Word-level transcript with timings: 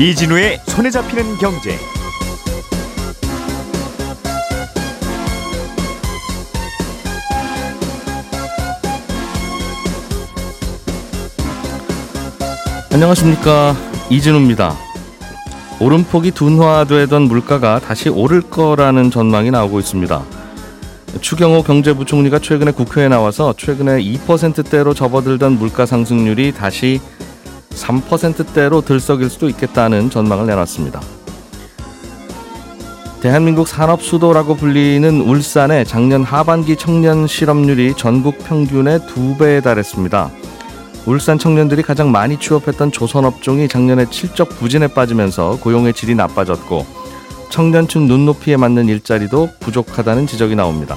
이진우의 0.00 0.60
손에 0.66 0.90
잡히는 0.90 1.36
경제. 1.36 1.78
안녕하십니까 12.92 13.76
이진우입니다. 14.08 14.74
오름폭이 15.80 16.30
둔화되던 16.30 17.22
물가가 17.22 17.78
다시 17.78 18.08
오를 18.08 18.40
거라는 18.40 19.10
전망이 19.10 19.50
나오고 19.50 19.80
있습니다. 19.80 20.39
추경호 21.20 21.64
경제부총리가 21.64 22.38
최근에 22.38 22.70
국회에 22.70 23.08
나와서 23.08 23.52
최근에 23.56 24.02
2%대로 24.02 24.94
접어들던 24.94 25.58
물가 25.58 25.84
상승률이 25.84 26.52
다시 26.52 27.00
3%대로 27.70 28.80
들썩일 28.80 29.28
수도 29.28 29.48
있겠다는 29.48 30.10
전망을 30.10 30.46
내놨습니다. 30.46 31.00
대한민국 33.20 33.68
산업 33.68 34.02
수도라고 34.02 34.54
불리는 34.54 35.20
울산의 35.20 35.84
작년 35.84 36.22
하반기 36.22 36.76
청년 36.76 37.26
실업률이 37.26 37.94
전국 37.96 38.38
평균의 38.38 39.06
두 39.08 39.36
배에 39.36 39.60
달했습니다. 39.60 40.30
울산 41.06 41.38
청년들이 41.38 41.82
가장 41.82 42.12
많이 42.12 42.38
취업했던 42.38 42.92
조선업종이 42.92 43.68
작년에 43.68 44.06
실적 44.10 44.48
부진에 44.48 44.86
빠지면서 44.86 45.58
고용의 45.60 45.92
질이 45.92 46.14
나빠졌고 46.14 46.99
청년층 47.50 48.06
눈높이에 48.06 48.56
맞는 48.56 48.88
일자리도 48.88 49.50
부족하다는 49.60 50.26
지적이 50.26 50.56
나옵니다. 50.56 50.96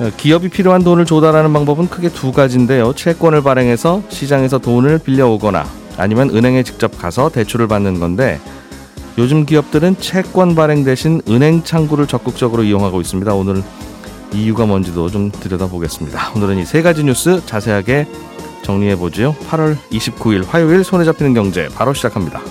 어, 0.00 0.10
기업이 0.16 0.48
필요한 0.48 0.84
돈을 0.84 1.04
조달하는 1.06 1.52
방법은 1.52 1.88
크게 1.88 2.10
두 2.10 2.32
가지인데요. 2.32 2.92
채권을 2.92 3.42
발행해서 3.42 4.02
시장에서 4.08 4.58
돈을 4.58 4.98
빌려오거나 4.98 5.64
아니면 5.96 6.30
은행에 6.30 6.62
직접 6.62 6.98
가서 6.98 7.30
대출을 7.30 7.66
받는 7.68 7.98
건데 8.00 8.38
요즘 9.18 9.46
기업들은 9.46 9.96
채권 9.98 10.54
발행 10.54 10.84
대신 10.84 11.22
은행 11.28 11.62
창구를 11.64 12.06
적극적으로 12.06 12.62
이용하고 12.62 13.00
있습니다. 13.00 13.32
오늘 13.34 13.62
이유가 14.34 14.66
뭔지도 14.66 15.08
좀 15.08 15.30
들여다보겠습니다. 15.30 16.32
오늘은 16.36 16.58
이 16.58 16.64
세 16.66 16.82
가지 16.82 17.02
뉴스 17.02 17.40
자세하게 17.46 18.06
정리해 18.62 18.96
보지요. 18.96 19.34
8월 19.48 19.76
29일 19.90 20.44
화요일 20.46 20.84
손에 20.84 21.04
잡히는 21.04 21.32
경제 21.32 21.68
바로 21.74 21.94
시작합니다. 21.94 22.42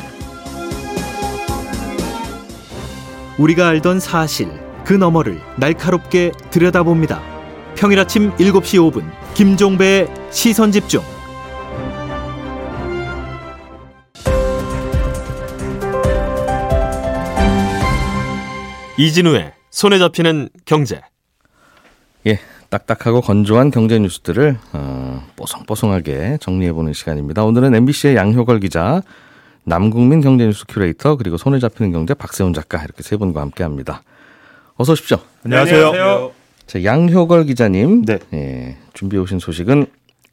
우리가 3.38 3.68
알던 3.68 4.00
사실 4.00 4.50
그 4.86 4.94
너머를 4.94 5.40
날카롭게 5.58 6.32
들여다봅니다. 6.52 7.22
평일 7.76 8.00
아침 8.00 8.32
7시 8.38 8.80
5분 8.80 9.04
김종배의 9.34 10.08
시선 10.32 10.72
집중. 10.72 11.02
이진우의 18.98 19.52
손에 19.72 20.00
잡히는 20.00 20.48
경제. 20.64 21.02
예, 22.28 22.40
딱딱하고 22.70 23.20
건조한 23.20 23.70
경제 23.70 24.00
뉴스들을 24.00 24.58
어, 24.72 25.28
뽀송뽀송하게 25.36 26.38
정리해보는 26.40 26.94
시간입니다. 26.94 27.44
오늘은 27.44 27.76
MBC의 27.76 28.16
양효걸 28.16 28.62
기자, 28.62 29.02
남국민 29.66 30.22
경제뉴스 30.22 30.64
큐레이터 30.68 31.18
그리고 31.18 31.38
손에 31.38 31.60
잡히는 31.60 31.92
경제 31.92 32.14
박세훈 32.14 32.54
작가 32.54 32.82
이렇게 32.84 33.04
세 33.04 33.18
분과 33.18 33.42
함께합니다. 33.42 34.04
어서 34.76 34.94
오십시오. 34.94 35.18
안녕하세요. 35.44 36.32
자, 36.68 36.84
양효걸 36.84 37.46
기자님, 37.46 38.06
네. 38.06 38.20
예, 38.34 38.78
준비해 38.94 39.22
오신 39.22 39.40
소식은 39.40 39.88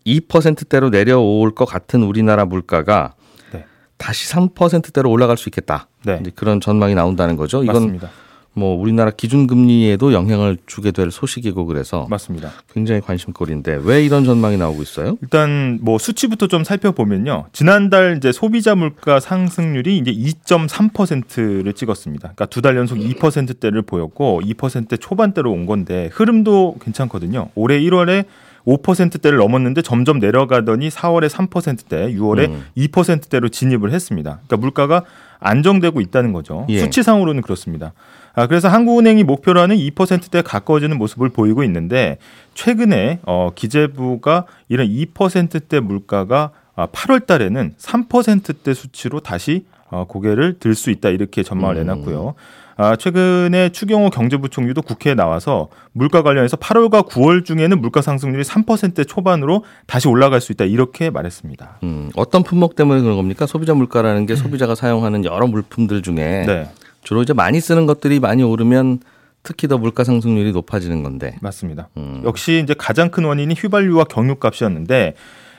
2%대로 0.07 0.91
내려올 0.91 1.55
것 1.55 1.65
같은 1.65 2.03
우리나라 2.03 2.45
물가가 2.45 3.15
네. 3.53 3.65
다시 3.97 4.33
3%대로 4.33 5.11
올라갈 5.11 5.37
수 5.37 5.49
있겠다. 5.49 5.89
네. 6.05 6.19
이제 6.21 6.31
그런 6.35 6.61
전망이 6.61 6.95
나온다는 6.95 7.37
거죠. 7.37 7.63
이건 7.63 7.75
맞습니다. 7.75 8.11
뭐 8.55 8.77
우리나라 8.79 9.11
기준 9.11 9.47
금리에도 9.47 10.13
영향을 10.13 10.59
주게 10.67 10.91
될 10.91 11.11
소식이고 11.11 11.65
그래서 11.67 12.07
맞습니다. 12.11 12.51
굉장히 12.73 13.01
관심거리인데 13.01 13.81
왜 13.83 14.05
이런 14.05 14.25
전망이 14.25 14.59
나오고 14.59 14.83
있어요? 14.83 15.17
일단 15.23 15.79
뭐 15.81 15.99
수치부터 15.99 16.49
좀 16.49 16.63
살펴보면요. 16.63 17.47
지난달 17.53 18.17
이제 18.19 18.31
소비자 18.31 18.75
물가 18.75 19.21
상승률이 19.21 19.97
이제 19.99 20.13
2.3%를 20.13 21.73
찍었습니다. 21.73 22.21
그러니까 22.35 22.47
두 22.47 22.63
달 22.63 22.77
연속 22.77 22.99
2%대를 22.99 23.83
보였고 23.83 24.41
2%대 24.45 24.97
초반대로 24.97 25.51
온 25.51 25.67
건데 25.67 26.09
흐름도 26.13 26.77
괜찮거든요. 26.81 27.49
올해 27.57 27.81
1월에 27.81 28.25
5%대를 28.67 29.39
넘었는데 29.39 29.83
점점 29.83 30.21
내려가더니 30.21 30.89
4월에 30.91 31.29
3%대, 31.29 32.15
6월에 32.15 32.49
음. 32.51 32.65
2%대로 32.77 33.49
진입을 33.49 33.91
했습니다. 33.91 34.39
그러니까 34.47 34.57
물가가 34.59 35.03
안정되고 35.41 36.01
있다는 36.01 36.33
거죠. 36.33 36.67
예. 36.69 36.79
수치상으로는 36.79 37.43
그렇습니다. 37.43 37.93
아, 38.35 38.47
그래서 38.47 38.69
한국은행이 38.69 39.25
목표로 39.25 39.61
하는 39.61 39.77
2%대에 39.77 40.43
가까워지는 40.43 40.97
모습을 40.99 41.29
보이고 41.29 41.63
있는데 41.65 42.19
최근에 42.55 43.21
어, 43.25 43.51
기재부가 43.55 44.47
이런 44.69 44.89
2%대 44.89 45.81
물가가 45.81 46.51
아, 46.75 46.87
8월 46.87 47.27
달에는 47.27 47.75
3%대 47.79 48.73
수치로 48.75 49.21
다시 49.21 49.65
어, 49.91 50.07
고개를 50.09 50.59
들 50.59 50.75
수 50.75 50.91
있다 50.91 51.11
이렇게 51.11 51.43
전망을 51.43 51.77
음. 51.77 51.87
내놨고요. 51.87 52.35
아, 52.79 52.97
최근에 52.97 53.69
추경호 53.69 54.09
경제부총리도 54.09 54.81
국회에 54.81 55.15
나와서 55.15 55.69
물가 55.93 56.23
관련해서 56.23 56.57
8월과 56.57 57.07
9월 57.07 57.45
중에는 57.45 57.79
물가 57.79 58.01
상승률이 58.01 58.43
3% 58.45 59.07
초반으로 59.07 59.65
다시 59.87 60.09
올라갈 60.09 60.41
수 60.41 60.53
있다 60.53 60.65
이렇게 60.65 61.11
말했습니다. 61.11 61.81
음, 61.83 62.11
어떤 62.17 62.43
품목 62.43 62.75
때문에 62.75 63.03
그런 63.03 63.17
겁니까? 63.17 63.45
소비자 63.45 63.75
물가라는 63.75 64.25
게 64.25 64.35
소비자가 64.35 64.75
사용하는 64.75 65.27
여러 65.27 65.47
물품들 65.47 66.01
중에 66.01 66.15
네, 66.47 66.71
주로 67.03 67.23
이제 67.23 67.33
많이 67.33 67.61
쓰는 67.61 67.87
것들이 67.87 68.21
많이 68.21 68.43
오르면 68.43 69.01
특히 69.43 69.67
더 69.69 69.77
물가 69.77 70.05
상승률이 70.05 70.53
높아지는 70.53 71.03
건데. 71.03 71.37
맞습니다. 71.41 71.89
음. 71.97 72.23
역시 72.25 72.61
이제 72.63 72.75
가장 72.77 73.11
큰 73.11 73.25
원인이 73.25 73.55
휘발유와 73.55 74.05
경유값이었는데 74.05 75.15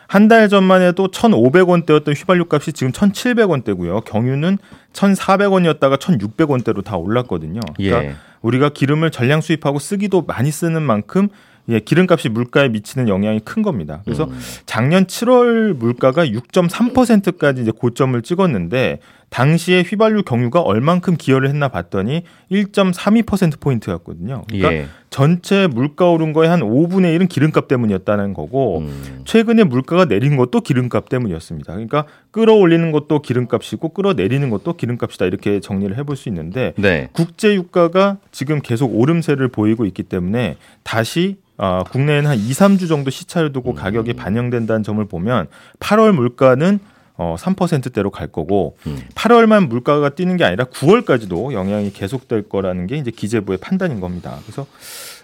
한 0.08 0.28
달 0.28 0.48
전만 0.48 0.81
해도 0.81 1.08
1,500원대였던 1.09 2.16
휘발유 2.16 2.46
값이 2.50 2.74
지금 2.74 2.92
1,700원대고요. 2.92 4.06
경유는 4.06 4.58
1,400원이었다가 4.94 5.98
1,600원대로 5.98 6.84
다 6.84 6.98
올랐거든요. 6.98 7.60
그러니까 7.75 8.06
예. 8.06 8.16
우리가 8.42 8.70
기름을 8.70 9.10
전량 9.12 9.42
수입하고 9.42 9.80
쓰기도 9.80 10.22
많이 10.22 10.52
쓰는 10.52 10.81
만큼 10.84 11.30
예, 11.70 11.80
기름값이 11.80 12.30
물가에 12.30 12.68
미치는 12.70 13.08
영향이 13.08 13.40
큰 13.40 13.64
겁니다. 13.64 14.02
그래서 14.04 14.25
음. 14.25 14.38
작년 14.66 15.06
7월 15.06 15.74
물가가 15.74 16.25
6.3%까지 16.25 17.62
이제 17.62 17.72
고점을 17.72 18.22
찍었는데 18.22 19.00
당시에 19.33 19.81
휘발유 19.81 20.21
경유가 20.21 20.61
얼만큼 20.61 21.16
기여를 21.17 21.49
했나 21.49 21.67
봤더니 21.67 22.21
1.32% 22.51 23.59
포인트였거든요. 23.59 24.44
그러니까 24.47 24.73
예. 24.73 24.85
전체 25.09 25.66
물가 25.66 26.07
오른 26.07 26.33
거의 26.33 26.49
한 26.49 26.59
5분의 26.59 27.17
1은 27.17 27.29
기름값 27.29 27.67
때문이었다는 27.67 28.35
거고 28.35 28.79
음. 28.79 29.23
최근에 29.25 29.63
물가가 29.63 30.05
내린 30.05 30.38
것도 30.38 30.61
기름값 30.61 31.09
때문이었습니다. 31.09 31.73
그러니까 31.73 32.05
끌어올리는 32.29 32.91
것도 32.91 33.23
기름값이고 33.23 33.89
끌어내리는 33.89 34.47
것도 34.51 34.73
기름값이다 34.73 35.25
이렇게 35.25 35.59
정리를 35.59 35.97
해볼 35.97 36.15
수 36.15 36.29
있는데 36.29 36.73
네. 36.75 37.09
국제 37.13 37.55
유가가 37.55 38.17
지금 38.31 38.61
계속 38.61 38.95
오름세를 38.95 39.47
보이고 39.47 39.88
있기 39.88 40.03
때문에 40.03 40.57
다시 40.83 41.38
아, 41.57 41.83
국내에는 41.89 42.29
한 42.29 42.38
2, 42.38 42.50
3주 42.51 42.88
정도 42.88 43.09
시차를 43.09 43.51
두고 43.51 43.73
가격이 43.73 44.13
반영된다는 44.13 44.83
점을 44.83 45.03
보면 45.05 45.47
8월 45.79 46.11
물가는 46.11 46.79
어, 47.16 47.35
3%대로 47.38 48.09
갈 48.09 48.28
거고 48.28 48.75
음. 48.88 49.01
8월만 49.16 49.68
물가가 49.68 50.09
뛰는 50.09 50.38
게 50.38 50.44
아니라 50.46 50.66
9월까지도 50.66 51.53
영향이 51.53 51.94
계속될 51.94 52.50
거라는 52.50 52.88
게 52.88 52.97
이제 52.97 53.12
기재부의 53.12 53.59
판단인 53.59 54.00
겁니다. 54.00 54.40
그래서 54.44 54.66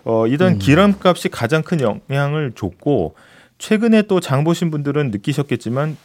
어, 0.03 0.27
일단 0.27 0.59
기름값이 0.59 1.29
가장 1.29 1.63
큰 1.63 1.79
영향을 1.81 2.51
줬고 2.55 3.15
최근에 3.57 4.03
또 4.03 4.19
장 4.19 4.43
보신 4.43 4.71
분들은 4.71 5.11
느끼셨겠지만 5.11 5.91
이 5.91 5.95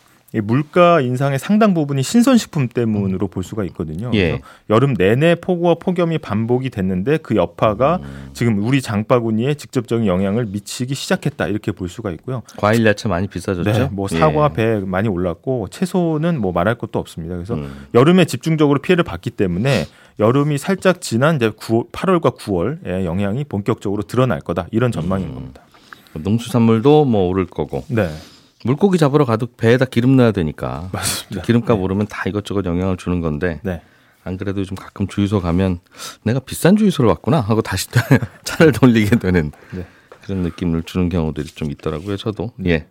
물가 0.41 1.01
인상의 1.01 1.39
상당 1.39 1.75
부분이 1.75 2.03
신선식품 2.03 2.69
때문으로 2.69 3.29
볼 3.29 3.45
수가 3.45 3.65
있거든요. 3.65 4.11
예. 4.15 4.41
여름 4.71 4.95
내내 4.95 5.37
폭우와 5.37 5.77
폭염이 5.77 6.19
반복이 6.19 6.71
됐는데 6.71 7.19
그 7.19 7.37
여파가 7.37 8.01
지금 8.33 8.59
우리 8.65 8.83
장바구니에 8.83 9.55
직접적인 9.55 10.07
영향을 10.07 10.47
미치기 10.47 10.95
시작했다 10.95 11.47
이렇게 11.47 11.73
볼 11.73 11.89
수가 11.89 12.11
있고요. 12.13 12.43
과일 12.57 12.85
야채 12.87 13.09
많이 13.09 13.29
비싸졌죠? 13.29 13.71
네, 13.71 13.89
뭐 13.93 14.09
사과, 14.09 14.51
예. 14.51 14.55
배 14.55 14.81
많이 14.81 15.09
올랐고 15.09 15.69
채소는 15.69 16.41
뭐 16.41 16.53
말할 16.53 16.77
것도 16.77 16.99
없습니다. 16.99 17.37
그래서 17.37 17.55
음. 17.55 17.87
여름에 17.95 18.25
집중적으로 18.25 18.81
피해를 18.81 19.05
봤기 19.05 19.31
때문에 19.31 19.87
여름이 20.19 20.59
살짝 20.59 21.01
지난 21.01 21.37
이제 21.37 21.51
9월, 21.51 21.91
8월과 21.91 22.37
9월에 22.37 23.05
영향이 23.05 23.45
본격적으로 23.45 24.03
드러날 24.03 24.41
거다 24.41 24.67
이런 24.71 24.93
전망인 24.93 25.29
음. 25.29 25.35
겁니다. 25.35 25.63
농수산물도 26.15 27.05
뭐 27.07 27.29
오를 27.29 27.47
거고 27.47 27.85
네, 27.89 28.09
물고기 28.65 28.99
잡으러 28.99 29.25
가도 29.25 29.47
배에다 29.47 29.85
기름 29.85 30.17
넣어야 30.17 30.33
되니까 30.33 30.89
맞습니다. 30.93 31.43
기름값 31.43 31.79
오르면 31.79 32.07
다 32.07 32.25
이것저것 32.27 32.65
영향을 32.65 32.97
주는 32.97 33.21
건데 33.21 33.61
네, 33.63 33.83
안 34.25 34.39
그래도 34.39 34.61
요즘 34.61 34.75
가끔 34.75 35.07
주유소 35.07 35.41
가면 35.41 35.81
내가 36.23 36.41
비싼 36.41 36.75
주유소를 36.77 37.09
왔구나 37.11 37.41
하고 37.41 37.61
다시 37.61 37.89
차를 38.45 38.73
돌리게 38.73 39.17
되는 39.19 39.53
네. 39.73 39.87
그런 40.23 40.39
느낌을 40.43 40.85
주는 40.85 41.11
경우들이 41.11 41.49
좀 41.49 41.71
있더라고요. 41.71 42.17
저도 42.17 42.53
예. 42.65 42.87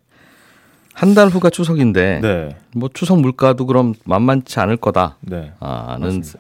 한 0.93 1.13
달 1.13 1.27
후가 1.27 1.49
추석인데 1.49 2.19
네. 2.21 2.55
뭐 2.75 2.89
추석 2.93 3.19
물가도 3.19 3.65
그럼 3.65 3.93
만만치 4.05 4.59
않을 4.59 4.77
거다는 4.77 5.13
네. 5.21 5.51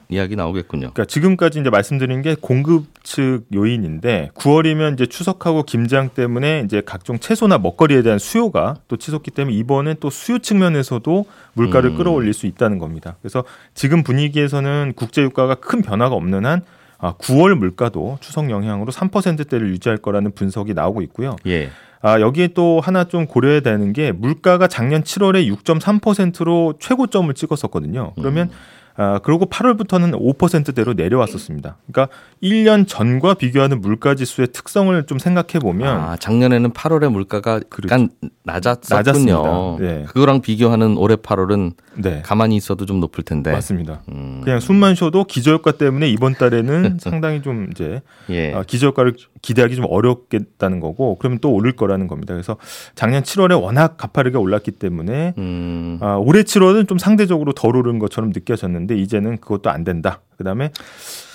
이야기 0.09 0.35
나오겠군요. 0.35 0.91
그러니까 0.93 1.05
지금까지 1.05 1.59
이제 1.59 1.69
말씀드린 1.69 2.21
게 2.21 2.35
공급 2.39 2.85
측 3.03 3.41
요인인데 3.53 4.31
9월이면 4.35 4.93
이제 4.93 5.05
추석하고 5.05 5.63
김장 5.63 6.09
때문에 6.09 6.63
이제 6.65 6.81
각종 6.85 7.19
채소나 7.19 7.57
먹거리에 7.57 8.01
대한 8.03 8.19
수요가 8.19 8.77
또 8.87 8.97
치솟기 8.97 9.31
때문에 9.31 9.55
이번엔 9.57 9.97
또 9.99 10.09
수요 10.09 10.39
측면에서도 10.39 11.25
물가를 11.53 11.91
음. 11.91 11.97
끌어올릴 11.97 12.33
수 12.33 12.45
있다는 12.45 12.77
겁니다. 12.77 13.15
그래서 13.21 13.43
지금 13.73 14.03
분위기에서는 14.03 14.93
국제 14.95 15.21
유가가 15.21 15.55
큰 15.55 15.81
변화가 15.81 16.15
없는 16.15 16.45
한 16.45 16.61
아, 16.99 17.13
9월 17.17 17.53
물가도 17.55 18.17
추석 18.21 18.49
영향으로 18.49 18.91
3%대를 18.91 19.69
유지할 19.71 19.97
거라는 19.97 20.31
분석이 20.31 20.73
나오고 20.73 21.01
있고요. 21.01 21.35
예. 21.47 21.69
아, 22.03 22.19
여기에 22.19 22.49
또 22.49 22.81
하나 22.81 23.05
좀 23.05 23.25
고려해야 23.25 23.61
되는 23.61 23.93
게 23.93 24.11
물가가 24.11 24.67
작년 24.67 25.03
7월에 25.03 25.47
6.3%로 25.63 26.73
최고점을 26.77 27.33
찍었었거든요. 27.33 28.11
그러면 28.15 28.49
아, 28.95 29.19
그리고 29.23 29.45
8월부터는 29.45 30.19
5%대로 30.37 30.93
내려왔었습니다. 30.93 31.77
그러니까 31.91 32.15
1년 32.41 32.87
전과 32.87 33.33
비교하는 33.35 33.81
물가 33.81 34.13
지수의 34.13 34.49
특성을 34.53 35.03
좀 35.05 35.17
생각해 35.17 35.59
보면 35.59 35.97
아, 35.97 36.15
작년에는 36.17 36.71
8월에 36.71 37.11
물가가 37.11 37.59
약간 37.83 38.09
낮았었군요. 38.43 39.77
네. 39.79 40.03
그거랑 40.07 40.41
비교하는 40.41 40.97
올해 40.97 41.15
8월은 41.15 41.73
네. 41.95 42.21
가만히 42.23 42.55
있어도 42.55 42.85
좀 42.85 42.99
높을 42.99 43.23
텐데. 43.23 43.51
맞습니다. 43.51 44.01
음, 44.09 44.41
그냥 44.43 44.59
숨만 44.59 44.95
쉬어도 44.95 45.23
기저효과 45.23 45.73
때문에 45.73 46.09
이번 46.09 46.33
달에는 46.33 46.97
상당히 47.01 47.41
좀 47.41 47.69
이제 47.71 48.01
예. 48.29 48.53
아, 48.53 48.63
기저효과를 48.63 49.15
기대하기 49.41 49.75
좀 49.75 49.85
어렵겠다는 49.89 50.79
거고 50.79 51.17
그러면 51.17 51.39
또 51.39 51.51
오를 51.51 51.71
거라는 51.73 52.07
겁니다. 52.07 52.33
그래서 52.33 52.57
작년 52.95 53.23
7월에 53.23 53.59
워낙 53.59 53.97
가파르게 53.97 54.37
올랐기 54.37 54.71
때문에 54.71 55.33
음, 55.37 55.97
아, 56.01 56.15
올해 56.15 56.43
7월은 56.43 56.87
좀 56.87 56.97
상대적으로 56.97 57.53
덜 57.53 57.75
오른 57.75 57.97
것처럼 57.99 58.31
느껴졌는데 58.33 58.82
이제는 58.91 59.37
그것도 59.37 59.69
안 59.69 59.83
된다. 59.83 60.21
그다음에 60.37 60.71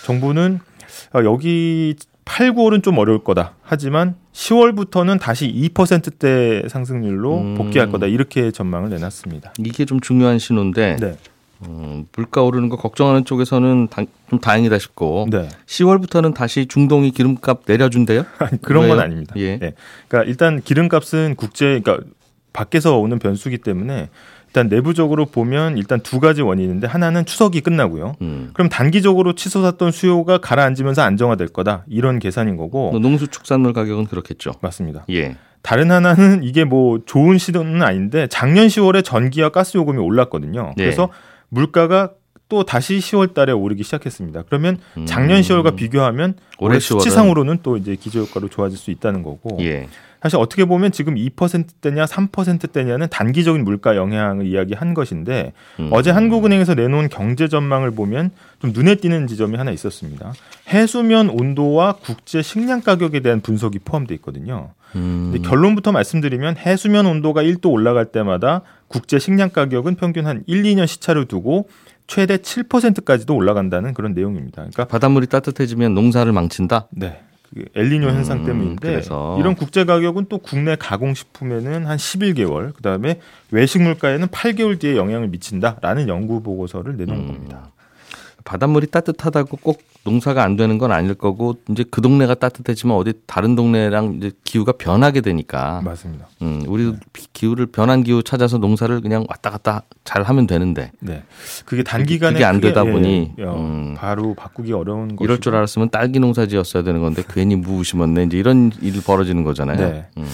정부는 0.05 0.61
아, 1.13 1.23
여기 1.25 1.95
8, 2.25 2.53
9월은 2.53 2.83
좀 2.83 2.99
어려울 2.99 3.25
거다. 3.25 3.55
하지만 3.63 4.15
10월부터는 4.33 5.19
다시 5.19 5.51
2%대 5.51 6.69
상승률로 6.69 7.39
음. 7.39 7.55
복귀할 7.55 7.91
거다. 7.91 8.07
이렇게 8.07 8.51
전망을 8.51 8.91
내놨습니다. 8.91 9.55
이게 9.59 9.87
좀 9.87 10.01
중요한 10.01 10.39
신호인데 10.39 10.97
네. 11.01 11.17
음, 11.63 12.07
물가 12.15 12.43
오르는 12.43 12.69
거 12.69 12.77
걱정하는 12.77 13.25
쪽에서는 13.25 13.89
다, 13.89 14.03
좀 14.29 14.39
다행이다 14.39 14.79
싶고 14.79 15.27
네. 15.31 15.49
10월부터는 15.67 16.35
다시 16.35 16.67
중동이 16.67 17.11
기름값 17.11 17.63
내려준대요? 17.67 18.25
그런 18.63 18.89
건 18.89 18.99
왜요? 18.99 19.05
아닙니다. 19.05 19.35
예. 19.39 19.59
네. 19.59 19.73
그러니까 20.07 20.29
일단 20.29 20.61
기름값은 20.61 21.35
국제 21.37 21.81
그러니까 21.81 22.07
밖에서 22.53 22.99
오는 22.99 23.19
변수기 23.19 23.59
때문에 23.59 24.11
일단 24.49 24.69
내부적으로 24.69 25.27
보면 25.27 25.77
일단 25.77 26.01
두 26.01 26.21
가지 26.21 26.43
원인인데 26.43 26.87
하나는 26.87 27.25
추석이 27.27 27.61
끝나고요. 27.61 28.17
음. 28.23 28.51
그럼 28.55 28.69
단기적으로 28.69 29.35
치솟았던 29.35 29.93
수요가 29.93 30.39
가라앉으면서 30.39 31.03
안정화될 31.03 31.49
거다. 31.49 31.85
이런 31.87 32.19
계산인 32.19 32.57
거고. 32.57 32.91
뭐 32.91 32.99
농수축산물 32.99 33.75
가격은 33.75 34.07
그렇겠죠. 34.07 34.53
맞습니다. 34.61 35.05
예. 35.11 35.37
다른 35.63 35.91
하나는 35.91 36.43
이게 36.43 36.65
뭐 36.65 37.01
좋은 37.05 37.37
시도는 37.37 37.83
아닌데 37.83 38.27
작년 38.31 38.69
10월에 38.69 39.05
전기와 39.05 39.51
가스 39.51 39.77
요금이 39.77 39.99
올랐거든요. 39.99 40.73
네. 40.77 40.85
그래서 40.85 41.11
물가가 41.51 42.13
또 42.49 42.63
다시 42.63 42.97
10월 42.97 43.35
달에 43.35 43.53
오르기 43.53 43.83
시작했습니다. 43.83 44.45
그러면 44.49 44.79
작년 45.05 45.39
음. 45.39 45.43
10월과 45.43 45.77
비교하면 45.77 46.35
올해 46.59 46.77
올해 46.77 46.79
10월은 46.79 46.81
수치상으로는 46.81 47.59
또 47.63 47.77
이제 47.77 47.95
기저효과로 47.95 48.49
좋아질 48.49 48.79
수 48.79 48.91
있다는 48.91 49.23
거고. 49.23 49.59
예. 49.61 49.89
사실 50.21 50.39
어떻게 50.39 50.65
보면 50.65 50.91
지금 50.91 51.15
2%대냐 51.15 52.05
3%대냐는 52.05 53.07
단기적인 53.09 53.63
물가 53.63 53.97
영향을 53.97 54.47
이야기한 54.47 54.95
것인데 54.95 55.53
음. 55.79 55.91
어제 55.93 56.11
한국은행에서 56.11 56.75
내놓은 56.75 57.09
경제 57.09 57.49
전망을 57.49 57.93
보면 57.93 58.31
좀 58.61 58.73
눈에 58.73 58.97
띄는 58.97 59.29
지점이 59.29 59.57
하나 59.57 59.71
있었습니다. 59.71 60.33
해수면 60.69 61.29
온도와 61.29 61.97
국제 62.03 62.43
식량 62.43 62.81
가격에 62.81 63.21
대한 63.21 63.41
분석이 63.41 63.79
포함되어 63.81 64.15
있거든요. 64.17 64.71
음. 64.97 65.31
근데 65.33 65.49
결론부터 65.49 65.93
말씀드리면 65.93 66.57
해수면 66.57 67.07
온도가 67.07 67.43
1도 67.43 67.71
올라갈 67.71 68.07
때마다 68.07 68.63
국제 68.89 69.19
식량 69.19 69.51
가격은 69.51 69.95
평균 69.97 70.27
한 70.27 70.43
1, 70.47 70.63
2년 70.65 70.87
시차를 70.87 71.27
두고 71.27 71.69
최대 72.09 72.39
7%까지도 72.39 73.37
올라간다는 73.37 73.95
그런 73.95 74.15
내용입니다. 74.15 74.63
그러니까 74.63 74.87
바닷물이 74.87 75.27
따뜻해지면 75.27 75.95
농사를 75.95 76.33
망친다. 76.33 76.89
네. 76.91 77.21
그 77.55 77.65
엘니뇨 77.75 78.09
현상 78.09 78.41
음, 78.41 78.47
때문인데 78.47 78.89
그래서. 78.89 79.37
이런 79.39 79.55
국제 79.55 79.85
가격은 79.85 80.27
또 80.29 80.39
국내 80.39 80.77
가공 80.77 81.15
식품에는 81.15 81.87
한 81.87 81.97
11개월, 81.97 82.75
그다음에 82.75 83.21
외식 83.51 83.81
물가에는 83.81 84.29
8개월 84.29 84.79
뒤에 84.79 84.97
영향을 84.97 85.29
미친다라는 85.29 86.09
연구 86.09 86.43
보고서를 86.43 86.97
내놓은 86.97 87.19
음. 87.19 87.27
겁니다. 87.27 87.71
바닷물이 88.45 88.89
따뜻하다고 88.89 89.59
꼭 89.59 89.83
농사가 90.09 90.43
안 90.43 90.57
되는 90.57 90.79
건 90.79 90.91
아닐 90.91 91.15
거고 91.15 91.57
이제 91.69 91.85
그 91.91 92.01
동네가 92.01 92.35
따뜻해지면 92.35 92.97
어디 92.97 93.13
다른 93.27 93.55
동네랑 93.55 94.15
이제 94.17 94.31
기후가 94.45 94.73
변하게 94.73 95.21
되니까 95.21 95.83
맞습니다. 95.85 96.29
음, 96.41 96.63
우리도 96.67 96.97
기후를 97.35 97.67
변한 97.67 98.03
기후 98.03 98.23
찾아서 98.23 98.57
농사를 98.57 99.01
그냥 99.03 99.27
왔다 99.29 99.51
갔다 99.51 99.83
잘 100.05 100.23
하면 100.23 100.47
되는데 100.47 100.91
네. 101.01 101.23
그게 101.67 101.83
단기간에 101.83 102.33
그게 102.33 102.45
안 102.45 102.57
크게, 102.57 102.69
되다 102.69 102.87
예, 102.87 102.91
보니, 102.91 103.33
예, 103.39 103.45
어, 103.45 103.57
음. 103.57 103.95
바로 103.99 104.35
바꾸기 104.35 104.73
어려운 104.73 105.15
것 105.15 105.25
이럴 105.25 105.41
줄 105.41 105.55
알았으면 105.55 105.91
딸기 105.91 106.19
농사 106.19 106.47
지었어야 106.47 106.83
되는 106.83 107.03
건데 107.03 107.23
괜히 107.29 107.57
무 107.57 107.85
심었네 107.85 108.25
이제 108.25 108.39
이런 108.39 108.73
일이 108.81 109.01
벌어지는 109.01 109.45
거잖아요. 109.45 109.77
네. 109.77 110.07
음. 110.17 110.27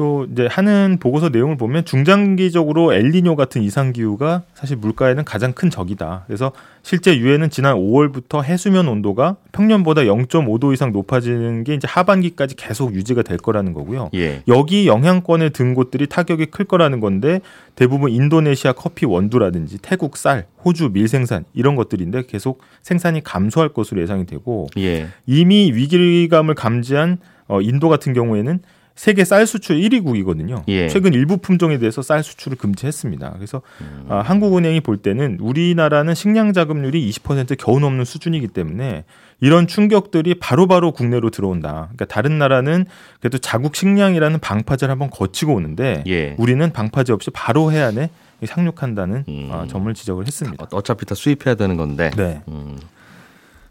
또 0.00 0.26
이제 0.32 0.48
하는 0.50 0.96
보고서 0.98 1.28
내용을 1.28 1.58
보면 1.58 1.84
중장기적으로 1.84 2.94
엘니뇨 2.94 3.36
같은 3.36 3.62
이상 3.62 3.92
기후가 3.92 4.44
사실 4.54 4.78
물가에는 4.78 5.24
가장 5.24 5.52
큰 5.52 5.68
적이다. 5.68 6.24
그래서 6.26 6.52
실제 6.82 7.18
유엔은 7.18 7.50
지난 7.50 7.76
5월부터 7.76 8.42
해수면 8.42 8.88
온도가 8.88 9.19
평년보다 9.52 10.02
0.5도 10.02 10.72
이상 10.72 10.92
높아지는 10.92 11.64
게 11.64 11.74
이제 11.74 11.86
하반기까지 11.88 12.56
계속 12.56 12.94
유지가 12.94 13.22
될 13.22 13.38
거라는 13.38 13.72
거고요. 13.72 14.10
예. 14.14 14.42
여기 14.48 14.86
영향권에 14.86 15.50
든 15.50 15.74
곳들이 15.74 16.06
타격이 16.06 16.46
클 16.46 16.64
거라는 16.64 17.00
건데 17.00 17.40
대부분 17.74 18.10
인도네시아 18.10 18.72
커피 18.72 19.06
원두라든지 19.06 19.78
태국 19.82 20.16
쌀, 20.16 20.46
호주 20.64 20.90
밀 20.92 21.08
생산 21.08 21.44
이런 21.52 21.76
것들인데 21.76 22.24
계속 22.26 22.62
생산이 22.82 23.22
감소할 23.22 23.70
것으로 23.70 24.00
예상이 24.02 24.26
되고 24.26 24.66
예. 24.78 25.08
이미 25.26 25.72
위기감을 25.72 26.54
감지한 26.54 27.18
어, 27.48 27.60
인도 27.60 27.88
같은 27.88 28.12
경우에는 28.12 28.60
세계 28.94 29.24
쌀 29.24 29.46
수출 29.46 29.76
1위국이거든요. 29.76 30.62
예. 30.68 30.88
최근 30.88 31.14
일부 31.14 31.38
품종에 31.38 31.78
대해서 31.78 32.02
쌀 32.02 32.22
수출을 32.22 32.58
금지했습니다. 32.58 33.32
그래서 33.36 33.62
음. 33.80 34.06
아, 34.08 34.18
한국은행이 34.20 34.80
볼 34.80 34.98
때는 34.98 35.38
우리나라는 35.40 36.14
식량 36.14 36.52
자급률이 36.52 37.10
20% 37.10 37.56
겨우 37.58 37.80
넘는 37.80 38.04
수준이기 38.04 38.48
때문에 38.48 39.04
이런 39.40 39.66
충격들이 39.66 40.34
바로 40.34 40.66
바로 40.66 40.92
국내로 40.92 41.30
들어온다. 41.30 41.88
그러니까 41.94 42.04
다른 42.04 42.38
나라는 42.38 42.84
그래도 43.20 43.38
자국 43.38 43.74
식량이라는 43.74 44.38
방파제를 44.40 44.92
한번 44.92 45.08
거치고 45.08 45.54
오는데 45.54 46.04
예. 46.06 46.34
우리는 46.38 46.70
방파제 46.70 47.12
없이 47.14 47.30
바로 47.30 47.72
해안에 47.72 48.10
상륙한다는 48.44 49.24
음. 49.28 49.48
아, 49.50 49.66
점을 49.66 49.92
지적을 49.94 50.26
했습니다. 50.26 50.64
어- 50.64 50.68
어차피 50.76 51.06
다 51.06 51.14
수입해야 51.14 51.54
되는 51.54 51.76
건데. 51.76 52.10
네. 52.16 52.42
음. 52.48 52.76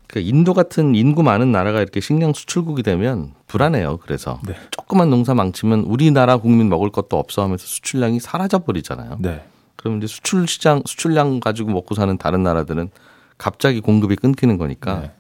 그 0.09 0.19
인도 0.19 0.55
같은 0.55 0.95
인구 0.95 1.21
많은 1.21 1.51
나라가 1.51 1.81
이렇게 1.81 1.99
식량 1.99 2.33
수출국이 2.33 2.81
되면 2.81 3.35
불안해요. 3.45 3.97
그래서 3.97 4.39
네. 4.43 4.55
조그만 4.71 5.11
농사 5.11 5.35
망치면 5.35 5.81
우리나라 5.81 6.37
국민 6.37 6.67
먹을 6.67 6.89
것도 6.89 7.17
없어 7.19 7.43
하면서 7.43 7.63
수출량이 7.67 8.19
사라져 8.19 8.57
버리잖아요. 8.59 9.17
네. 9.19 9.43
그럼 9.75 9.97
이제 9.97 10.07
수출 10.07 10.47
시장 10.47 10.81
수출량 10.83 11.39
가지고 11.39 11.69
먹고 11.71 11.93
사는 11.93 12.17
다른 12.17 12.41
나라들은 12.41 12.89
갑자기 13.37 13.81
공급이 13.81 14.15
끊기는 14.15 14.57
거니까 14.57 14.99
네. 14.99 15.11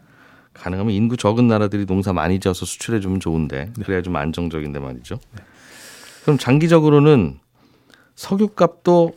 가능하면 0.53 0.91
인구 0.91 1.17
적은 1.17 1.47
나라들이 1.47 1.85
농사 1.85 2.11
많이 2.11 2.39
지어서 2.39 2.65
수출해 2.65 2.99
주면 2.99 3.19
좋은데 3.19 3.71
그래야 3.85 4.01
좀 4.01 4.15
안정적인데 4.15 4.79
말이죠. 4.79 5.19
그럼 6.23 6.39
장기적으로는 6.39 7.37
석유값도 8.15 9.13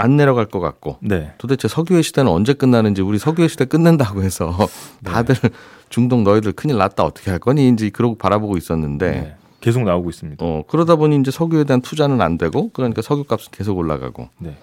안 0.00 0.16
내려갈 0.16 0.46
것 0.46 0.60
같고 0.60 0.96
네. 1.00 1.32
도대체 1.38 1.68
석유의 1.68 2.02
시대는 2.02 2.30
언제 2.30 2.52
끝나는지 2.54 3.02
우리 3.02 3.18
석유의 3.18 3.48
시대 3.48 3.64
끝낸다고 3.64 4.22
해서 4.22 4.56
다들 5.04 5.36
중동 5.88 6.24
너희들 6.24 6.52
큰일 6.52 6.78
났다 6.78 7.04
어떻게 7.04 7.30
할 7.30 7.38
거니 7.38 7.68
이제 7.68 7.90
그러고 7.90 8.16
바라보고 8.16 8.56
있었는데 8.56 9.10
네. 9.10 9.34
계속 9.60 9.84
나오고 9.84 10.08
있습니다. 10.10 10.44
어 10.44 10.64
그러다 10.68 10.96
보니 10.96 11.16
이제 11.20 11.30
석유에 11.30 11.64
대한 11.64 11.82
투자는 11.82 12.20
안 12.20 12.38
되고 12.38 12.70
그러니까 12.70 13.02
석유 13.02 13.24
값은 13.24 13.48
계속 13.52 13.76
올라가고 13.76 14.28
네. 14.38 14.56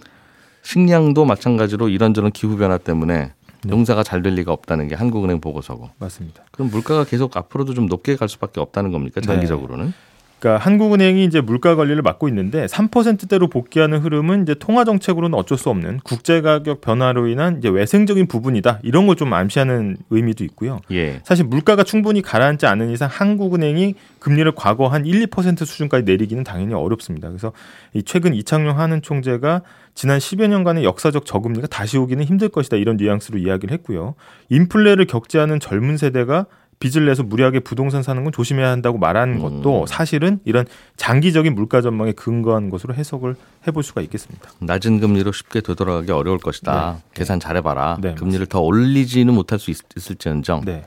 식량도 0.64 1.24
마찬가지로 1.26 1.88
이런저런 1.90 2.32
기후 2.32 2.58
변화 2.58 2.78
때문에 2.78 3.32
농사가 3.64 4.04
잘 4.04 4.22
될 4.22 4.34
리가 4.34 4.52
없다는 4.52 4.88
게 4.88 4.96
한국은행 4.96 5.40
보고서고 5.40 5.90
맞습니다. 6.00 6.44
그럼 6.52 6.70
물가가 6.72 7.04
계속 7.04 7.36
앞으로도 7.38 7.74
좀 7.74 7.88
높게 7.88 8.16
갈 8.16 8.28
수밖에 8.30 8.60
없다는 8.60 8.92
겁니까 8.92 9.22
장기적으로는 9.22 9.94
그러니까 10.40 10.64
한국은행이 10.64 11.26
이제 11.26 11.42
물가 11.42 11.76
관리를 11.76 12.02
맡고 12.02 12.28
있는데 12.30 12.66
3%대로 12.68 13.48
복귀하는 13.50 13.98
흐름은 14.00 14.44
이제 14.44 14.54
통화 14.54 14.86
정책으로는 14.86 15.38
어쩔 15.38 15.58
수 15.58 15.70
없는 15.70 16.00
국제 16.04 16.42
가격 16.42 16.80
변화로 16.80 17.28
인한 17.28 17.58
이제 17.58 17.70
외생적인 17.70 18.28
부분이다. 18.28 18.80
이런 18.84 19.06
걸 19.06 19.18
좀 19.18 19.34
암시하는 19.34 19.98
의미도 20.12 20.44
있고요. 20.46 20.80
예. 20.92 21.22
사실 21.24 21.44
물가가 21.44 21.84
충분히 21.84 22.22
가라앉지 22.22 22.68
않은 22.68 22.92
이상 22.92 23.10
한국은행이 23.12 23.96
금리를 24.20 24.50
과거 24.56 24.88
한 24.88 25.06
1, 25.08 25.26
2% 25.26 25.66
수준까지 25.66 26.04
내리기는 26.04 26.44
당연히 26.44 26.76
어렵습니다. 26.76 27.28
그래서 27.30 27.52
이 27.94 28.04
최근 28.04 28.36
이창용 28.36 28.80
하는 28.80 29.02
총재가 29.02 29.64
지난 29.96 30.20
10여 30.20 30.48
년간의 30.48 30.84
역사적 30.84 31.26
저금리가 31.26 31.66
다시 31.66 31.98
오기는 31.98 32.24
힘들 32.24 32.50
것이다 32.50 32.78
이런 32.78 32.98
뉘앙스로 32.98 33.40
이야기를 33.40 33.74
했고요. 33.74 34.14
인플레를 34.50 35.08
않은 35.40 35.60
젊은 35.60 35.98
세대가 35.98 36.46
빚을 36.80 37.06
내서 37.06 37.24
무리하게 37.24 37.62
부동산 37.62 38.04
사는 38.04 38.24
건 38.24 38.32
조심해야 38.32 38.70
한다고 38.70 38.98
말하는 38.98 39.40
것도 39.40 39.88
사실은 39.88 40.40
이런 40.46 40.66
장기적인 40.96 41.56
물가 41.56 41.82
전망에 41.82 42.12
근거한 42.12 42.70
것으로 42.70 42.94
해석을 42.94 43.36
해볼 43.68 43.82
수가 43.82 44.02
있겠습니다. 44.02 44.52
낮은 44.60 45.00
금리로 45.00 45.32
쉽게 45.32 45.62
되돌아가기 45.62 46.12
어려울 46.12 46.38
것이다. 46.38 47.02
계산 47.14 47.40
잘해봐라. 47.40 47.98
네, 48.02 48.14
금리를 48.14 48.46
더 48.46 48.62
올리지는 48.62 49.34
못할 49.34 49.58
수 49.58 49.72
있, 49.72 49.78
있을지언정. 49.96 50.66
네. 50.66 50.86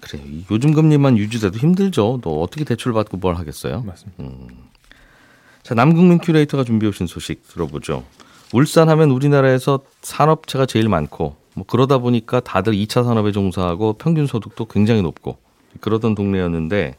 그래요. 0.00 0.24
이 0.26 0.44
요즘 0.50 0.74
금리만 0.74 1.16
유지돼도 1.18 1.58
힘들죠. 1.58 2.20
또 2.22 2.42
어떻게 2.42 2.64
대출 2.64 2.92
받고 2.92 3.16
뭘 3.16 3.36
하겠어요? 3.36 3.82
맞습니다. 3.82 4.54
자, 5.62 5.74
남국민 5.74 6.18
큐레이터가 6.18 6.64
준비해 6.64 6.88
오신 6.88 7.06
소식 7.06 7.46
들어보죠. 7.48 8.04
울산 8.52 8.88
하면 8.88 9.10
우리나라에서 9.10 9.80
산업체가 10.02 10.66
제일 10.66 10.88
많고 10.88 11.36
뭐 11.54 11.64
그러다 11.66 11.98
보니까 11.98 12.40
다들 12.40 12.72
2차 12.74 13.04
산업에 13.04 13.32
종사하고 13.32 13.94
평균 13.94 14.26
소득도 14.26 14.64
굉장히 14.66 15.02
높고 15.02 15.36
그러던 15.80 16.14
동네였는데 16.14 16.96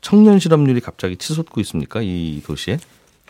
청년 0.00 0.38
실업률이 0.38 0.80
갑자기 0.80 1.16
치솟고 1.16 1.60
있습니까? 1.60 2.00
이 2.02 2.42
도시에? 2.44 2.78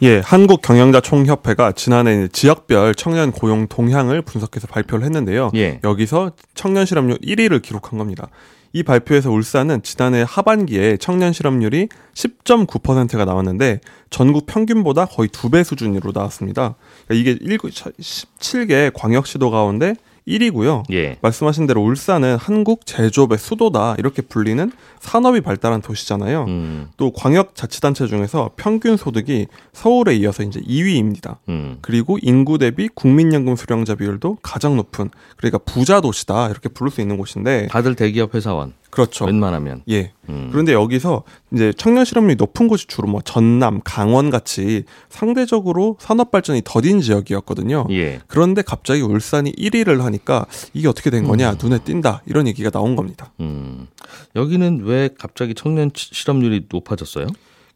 예, 0.03 0.21
한국 0.21 0.63
경영자 0.63 1.01
총협회가 1.01 1.73
지난해 1.73 2.27
지역별 2.29 2.95
청년 2.95 3.33
고용 3.33 3.67
동향을 3.69 4.23
분석해서 4.23 4.67
발표를 4.69 5.05
했는데요. 5.05 5.51
예. 5.57 5.81
여기서 5.85 6.33
청년 6.55 6.87
실업률 6.87 7.19
1위를 7.19 7.61
기록한 7.61 7.99
겁니다. 7.99 8.29
이 8.73 8.83
발표에서 8.85 9.31
울산은 9.31 9.83
지난해 9.83 10.25
하반기에 10.27 10.97
청년 10.99 11.33
실업률이 11.33 11.89
10.9%가 12.15 13.25
나왔는데 13.25 13.81
전국 14.11 14.47
평균보다 14.47 15.07
거의 15.07 15.29
두 15.29 15.51
배 15.51 15.65
수준으로 15.65 16.13
나왔습니다. 16.15 16.77
그러니까 17.09 17.31
이게 17.33 17.59
17개 17.99 18.93
광역시도 18.95 19.51
가운데 19.51 19.95
1위고요. 20.27 20.85
예. 20.93 21.17
말씀하신 21.21 21.67
대로 21.67 21.83
울산은 21.83 22.37
한국 22.37 22.87
제조업의 22.87 23.39
수도다 23.39 23.97
이렇게 23.99 24.23
불리는 24.23 24.71
산업이 25.01 25.41
발달한 25.41 25.83
도시잖아요. 25.83 26.45
음, 26.45 26.89
또 26.97 27.13
광역 27.13 27.55
자치단체 27.55 28.07
중에서 28.07 28.51
평균 28.57 28.97
소득이 28.97 29.47
서울에 29.73 30.15
이어서 30.17 30.43
이제 30.43 30.61
2위입니다. 30.61 31.39
음. 31.49 31.79
그리고 31.81 32.19
인구 32.23 32.59
대비 32.59 32.89
국민연금 32.89 33.57
수령자 33.57 33.95
비율도 33.95 34.39
가장 34.43 34.77
높은 34.77 35.11
그러니까 35.37 35.59
부자 35.59 36.01
도시다 36.01 36.49
이렇게 36.49 36.69
부를 36.69 36.91
수 36.91 37.01
있는 37.01 37.17
곳인데 37.17 37.69
다들 37.69 37.95
대기업 37.95 38.35
회사원. 38.35 38.75
그렇죠. 38.91 39.25
웬만하면. 39.25 39.83
예. 39.89 40.13
음. 40.29 40.49
그런데 40.51 40.73
여기서 40.73 41.23
이제 41.53 41.73
청년 41.77 42.05
실업률이 42.05 42.37
높은 42.37 42.67
곳이 42.69 42.87
주로 42.87 43.09
뭐 43.09 43.21
전남, 43.25 43.81
강원 43.85 44.31
같이 44.31 44.85
상대적으로 45.09 45.97
산업 46.01 46.31
발전이 46.31 46.63
더딘 46.65 47.01
지역이었거든요. 47.01 47.87
예. 47.91 48.21
그런데 48.27 48.63
갑자기 48.63 49.03
울산이 49.03 49.53
1위를 49.53 50.01
하니까 50.01 50.47
이게 50.75 50.89
어떻게 50.89 51.11
된 51.11 51.25
거냐 51.25 51.57
눈에 51.63 51.79
띈다 51.79 52.23
이런 52.27 52.47
얘기가 52.49 52.71
나온 52.71 52.97
겁니다. 52.97 53.33
음. 53.41 53.87
여기는 54.37 54.83
왜 54.85 55.09
갑자기 55.19 55.55
청년 55.55 55.93
치- 55.93 56.11
실업률이 56.13 56.67
높아졌어요? 56.71 57.27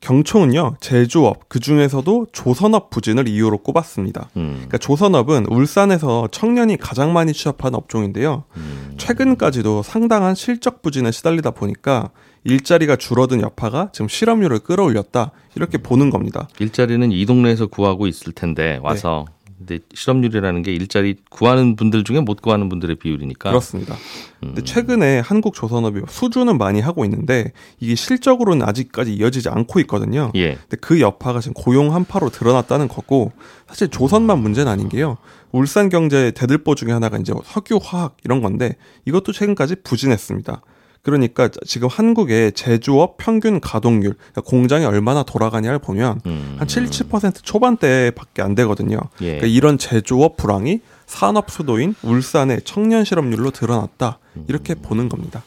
경총은요 0.01 0.77
제조업 0.81 1.49
그 1.49 1.61
중에서도 1.61 2.27
조선업 2.33 2.91
부진을 2.91 3.29
이유로 3.29 3.59
꼽았습니다. 3.59 4.29
음. 4.37 4.53
그러니까 4.55 4.79
조선업은 4.79 5.47
울산에서 5.47 6.29
청년이 6.31 6.77
가장 6.77 7.13
많이 7.13 7.33
취업하는 7.33 7.77
업종인데요. 7.77 8.45
음. 8.57 8.95
최근까지도 8.97 9.83
상당한 9.83 10.35
실적 10.35 10.83
부진에 10.83 11.11
시달리다 11.11 11.53
보니까 11.53 12.11
일자리가 12.45 12.97
줄어든 12.97 13.41
여파가 13.41 13.89
지금 13.93 14.09
실업률을 14.09 14.61
끌어올렸다 14.61 15.33
이렇게 15.55 15.79
보는 15.79 16.11
겁니다. 16.11 16.49
일자리는 16.59 17.11
이 17.11 17.25
동네에서 17.27 17.67
구하고 17.69 18.07
있을 18.07 18.33
텐데 18.33 18.79
와서 18.83 19.25
근데 19.59 19.79
실업률이라는 19.95 20.63
게 20.63 20.73
일자리 20.73 21.17
구하는 21.31 21.77
분들 21.77 22.05
중에 22.05 22.21
못 22.21 22.43
구하는 22.43 22.69
분들의 22.69 22.97
비율이니까. 22.97 23.51
그렇습니다. 23.51 23.97
근데 24.41 24.63
최근에 24.63 25.21
한국 25.21 25.55
조선업이 25.55 26.03
수주는 26.09 26.59
많이 26.59 26.81
하고 26.81 27.05
있는데 27.05 27.53
이게 27.81 27.95
실적으로는 27.95 28.67
아직까지 28.67 29.15
이어지지 29.15 29.49
않고 29.49 29.81
있거든요. 29.81 30.33
예. 30.35 30.55
근데 30.55 30.77
그 30.81 31.01
여파가 31.01 31.41
지금 31.41 31.55
고용 31.55 31.95
한파로 31.95 32.31
드러났다는 32.31 32.89
거고 32.89 33.33
사실 33.67 33.89
조선만 33.89 34.41
문제는 34.41 34.71
아닌 34.71 34.89
게요. 34.89 35.17
울산 35.53 35.89
경제의 35.89 36.33
대들보 36.33 36.75
중에 36.75 36.91
하나가 36.93 37.17
이제 37.17 37.33
석유, 37.45 37.79
화학 37.83 38.17
이런 38.25 38.43
건데 38.43 38.77
이것도 39.07 39.33
최근까지 39.33 39.77
부진했습니다. 39.85 40.61
그러니까 41.05 41.51
지금 41.67 41.87
한국의 41.89 42.53
제조업 42.53 43.19
평균 43.19 43.61
가동률, 43.61 44.15
그러니까 44.15 44.41
공장이 44.41 44.87
얼마나 44.87 45.23
돌아가냐를 45.23 45.79
보면 45.79 46.21
음. 46.25 46.57
한 46.59 46.67
7, 46.67 46.87
7% 46.87 47.43
초반대밖에 47.43 48.41
안 48.41 48.55
되거든요. 48.55 48.99
예. 49.21 49.37
그러니까 49.37 49.47
이런 49.47 49.77
제조업 49.77 50.39
불황이 50.39 50.81
산업 51.07 51.51
수도인 51.51 51.95
울산의 52.03 52.63
청년 52.65 53.05
실업률로 53.05 53.51
드러났다. 53.51 54.19
이렇게 54.49 54.75
보는 54.75 55.11
겁니다. 55.11 55.43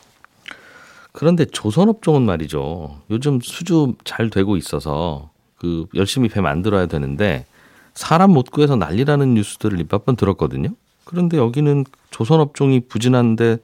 그런데 1.11 1.45
조선업 1.45 2.03
종은 2.03 2.21
말이죠. 2.21 3.01
요즘 3.09 3.39
수주 3.41 3.95
잘 4.03 4.29
되고 4.29 4.55
있어서 4.55 5.31
그 5.57 5.87
열심히 5.95 6.29
배 6.29 6.39
만들어야 6.41 6.85
되는데 6.85 7.47
사람 7.95 8.31
못 8.31 8.51
구해서 8.51 8.75
난리라는 8.75 9.33
뉴스들을 9.33 9.83
몇번 9.89 10.15
들었거든요. 10.15 10.69
그런데 11.03 11.37
여기는 11.37 11.85
조선업종이 12.11 12.81
부진한데 12.81 13.57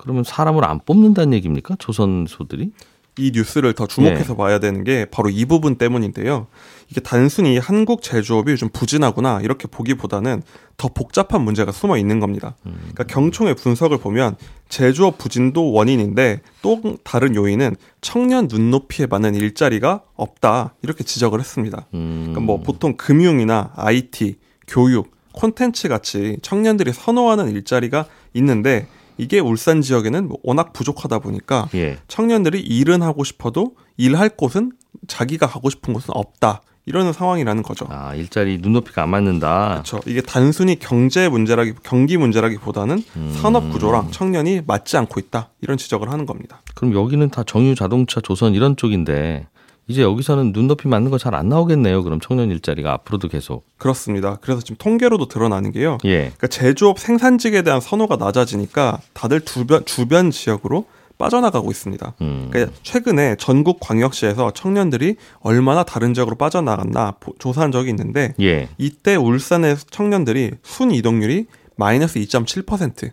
그러면 0.00 0.24
사람을 0.24 0.64
안 0.64 0.80
뽑는다는 0.80 1.34
얘기입니까? 1.34 1.76
조선소들이? 1.78 2.72
이 3.18 3.32
뉴스를 3.34 3.74
더 3.74 3.86
주목해서 3.86 4.34
봐야 4.34 4.58
되는 4.60 4.82
게 4.82 5.04
바로 5.04 5.28
이 5.28 5.44
부분 5.44 5.76
때문인데요. 5.76 6.46
이게 6.88 7.00
단순히 7.00 7.58
한국 7.58 8.02
제조업이 8.02 8.50
요즘 8.50 8.70
부진하구나 8.70 9.40
이렇게 9.42 9.68
보기보다는 9.68 10.42
더 10.78 10.88
복잡한 10.88 11.42
문제가 11.42 11.70
숨어 11.70 11.98
있는 11.98 12.18
겁니다. 12.18 12.56
그러니까 12.62 13.04
경총의 13.04 13.56
분석을 13.56 13.98
보면 13.98 14.36
제조업 14.70 15.18
부진도 15.18 15.70
원인인데 15.72 16.40
또 16.62 16.96
다른 17.04 17.34
요인은 17.34 17.76
청년 18.00 18.48
눈높이에 18.50 19.06
맞는 19.06 19.34
일자리가 19.34 20.02
없다 20.14 20.74
이렇게 20.82 21.04
지적을 21.04 21.40
했습니다. 21.40 21.86
음. 21.92 22.28
그러니까 22.28 22.40
뭐 22.40 22.60
보통 22.60 22.96
금융이나 22.96 23.72
IT, 23.76 24.38
교육, 24.66 25.10
콘텐츠 25.32 25.88
같이 25.88 26.38
청년들이 26.40 26.92
선호하는 26.94 27.50
일자리가 27.50 28.06
있는데 28.34 28.86
이게 29.20 29.38
울산 29.38 29.82
지역에는 29.82 30.28
뭐 30.28 30.38
워낙 30.42 30.72
부족하다 30.72 31.18
보니까 31.18 31.68
예. 31.74 31.98
청년들이 32.08 32.60
일은 32.60 33.02
하고 33.02 33.22
싶어도 33.22 33.74
일할 33.96 34.30
곳은 34.30 34.72
자기가 35.06 35.46
가고 35.46 35.68
싶은 35.68 35.92
곳은 35.92 36.14
없다. 36.14 36.62
이러는 36.86 37.12
상황이라는 37.12 37.62
거죠. 37.62 37.86
아, 37.90 38.14
일자리 38.14 38.58
눈높이가 38.58 39.02
안 39.02 39.10
맞는다. 39.10 39.82
그렇죠. 39.84 40.00
이게 40.06 40.22
단순히 40.22 40.78
경제 40.78 41.28
문제라기 41.28 41.74
경기 41.82 42.16
문제라기보다는 42.16 43.04
산업 43.40 43.70
구조랑 43.70 44.10
청년이 44.10 44.62
맞지 44.66 44.96
않고 44.96 45.20
있다. 45.20 45.50
이런 45.60 45.76
지적을 45.76 46.10
하는 46.10 46.24
겁니다. 46.24 46.62
그럼 46.74 46.94
여기는 46.94 47.28
다 47.28 47.44
정유 47.44 47.74
자동차 47.74 48.20
조선 48.20 48.54
이런 48.54 48.76
쪽인데 48.76 49.46
이제 49.90 50.02
여기서는 50.02 50.52
눈높이 50.52 50.86
맞는 50.88 51.10
거 51.10 51.18
잘 51.18 51.34
안 51.34 51.48
나오겠네요. 51.48 52.02
그럼 52.04 52.20
청년 52.20 52.50
일자리가 52.50 52.92
앞으로도 52.92 53.28
계속. 53.28 53.64
그렇습니다. 53.78 54.38
그래서 54.40 54.60
지금 54.60 54.76
통계로도 54.78 55.26
드러나는 55.28 55.72
게요. 55.72 55.98
예. 56.04 56.18
그러니까 56.20 56.46
제조업 56.46 56.98
생산직에 56.98 57.62
대한 57.62 57.80
선호가 57.80 58.16
낮아지니까 58.16 59.00
다들 59.12 59.40
주변 59.42 59.84
주변 59.84 60.30
지역으로 60.30 60.86
빠져나가고 61.18 61.70
있습니다. 61.70 62.14
음. 62.22 62.48
그러니까 62.50 62.72
최근에 62.82 63.36
전국 63.38 63.78
광역시에서 63.80 64.52
청년들이 64.52 65.16
얼마나 65.40 65.82
다른 65.82 66.14
지역으로 66.14 66.36
빠져나갔나 66.36 67.14
보- 67.20 67.34
조사한 67.38 67.72
적이 67.72 67.90
있는데 67.90 68.34
예. 68.40 68.68
이때 68.78 69.16
울산의 69.16 69.76
청년들이 69.90 70.52
순 70.62 70.90
이동률이 70.92 71.46
마이너스 71.76 72.18
2.7%. 72.20 73.10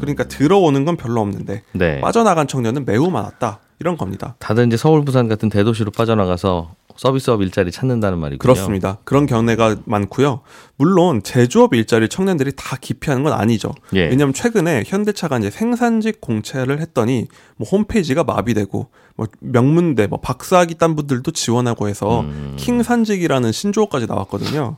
그러니까 0.00 0.24
들어오는 0.24 0.84
건 0.84 0.96
별로 0.96 1.20
없는데 1.20 1.62
네. 1.72 2.00
빠져나간 2.00 2.46
청년은 2.46 2.84
매우 2.84 3.10
많았다. 3.10 3.60
이런 3.80 3.96
겁니다. 3.96 4.34
다들 4.40 4.66
이제 4.66 4.76
서울 4.76 5.04
부산 5.04 5.28
같은 5.28 5.48
대도시로 5.48 5.92
빠져나가서 5.92 6.74
서비스업 6.96 7.42
일자리 7.42 7.70
찾는다는 7.70 8.18
말이군요. 8.18 8.38
그렇습니다. 8.38 8.98
그런 9.04 9.26
견해가 9.26 9.76
많고요. 9.84 10.40
물론 10.76 11.22
제조업 11.22 11.74
일자리 11.74 12.08
청년들이 12.08 12.52
다 12.56 12.76
기피하는 12.80 13.22
건 13.22 13.34
아니죠. 13.34 13.72
예. 13.94 14.08
왜냐하면 14.08 14.34
최근에 14.34 14.82
현대차가 14.84 15.38
이제 15.38 15.48
생산직 15.48 16.20
공채를 16.20 16.80
했더니 16.80 17.28
뭐 17.56 17.68
홈페이지가 17.68 18.24
마비되고 18.24 18.88
뭐 19.14 19.26
명문대 19.38 20.08
뭐 20.08 20.20
박사학위 20.20 20.74
딴 20.74 20.96
분들도 20.96 21.30
지원하고 21.30 21.88
해서 21.88 22.22
음. 22.22 22.56
킹산직이라는 22.58 23.52
신조어까지 23.52 24.06
나왔거든요. 24.06 24.76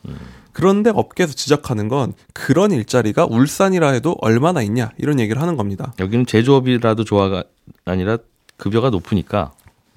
그런데 0.60 0.90
업계에서 0.90 1.32
지적하는 1.32 1.88
건 1.88 2.12
그런 2.34 2.70
일자리가 2.70 3.24
울산이라 3.24 3.92
해도 3.92 4.18
얼마나 4.20 4.60
있냐 4.60 4.90
이런 4.98 5.18
얘기를 5.18 5.40
하는 5.40 5.56
겁니다. 5.56 5.94
여기는 5.98 6.26
제조업이라도 6.26 7.04
좋아가 7.04 7.42
아니라 7.86 8.18
급여가 8.58 8.90
높으니까 8.90 9.52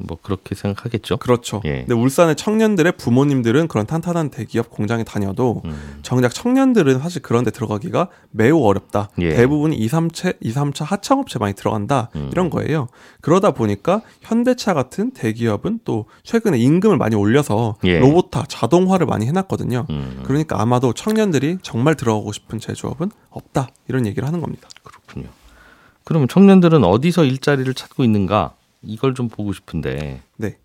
뭐 0.05 0.17
그렇게 0.21 0.55
생각하겠죠. 0.55 1.17
그렇죠. 1.17 1.61
예. 1.65 1.79
근데 1.79 1.93
울산의 1.93 2.35
청년들의 2.35 2.93
부모님들은 2.97 3.67
그런 3.67 3.85
탄탄한 3.85 4.29
대기업 4.29 4.69
공장에 4.69 5.03
다녀도 5.03 5.61
음. 5.65 5.99
정작 6.01 6.33
청년들은 6.33 6.99
사실 6.99 7.21
그런 7.21 7.43
데 7.43 7.51
들어가기가 7.51 8.09
매우 8.31 8.61
어렵다. 8.63 9.09
예. 9.19 9.35
대부분 9.35 9.73
2, 9.73 9.87
3차, 9.87 10.37
2, 10.39 10.53
3차 10.53 10.85
하청업체 10.85 11.39
많이 11.39 11.53
들어간다. 11.53 12.09
음. 12.15 12.29
이런 12.31 12.49
거예요. 12.49 12.87
그러다 13.21 13.51
보니까 13.51 14.01
현대차 14.21 14.73
같은 14.73 15.11
대기업은 15.11 15.79
또 15.85 16.05
최근에 16.23 16.57
임금을 16.57 16.97
많이 16.97 17.15
올려서 17.15 17.77
예. 17.83 17.99
로봇화, 17.99 18.45
자동화를 18.47 19.05
많이 19.05 19.25
해놨거든요. 19.27 19.87
음, 19.89 20.21
그러니까 20.23 20.61
아마도 20.61 20.93
청년들이 20.93 21.59
정말 21.61 21.95
들어가고 21.95 22.31
싶은 22.31 22.59
제조업은 22.59 23.11
없다. 23.29 23.69
이런 23.87 24.05
얘기를 24.05 24.27
하는 24.27 24.41
겁니다. 24.41 24.67
그렇군요. 24.83 25.29
그러면 26.03 26.27
청년들은 26.27 26.83
어디서 26.83 27.23
일자리를 27.25 27.73
찾고 27.73 28.03
있는가? 28.03 28.53
이걸 28.83 29.13
좀 29.13 29.27
보고 29.29 29.53
싶은데. 29.53 30.21
네. 30.37 30.57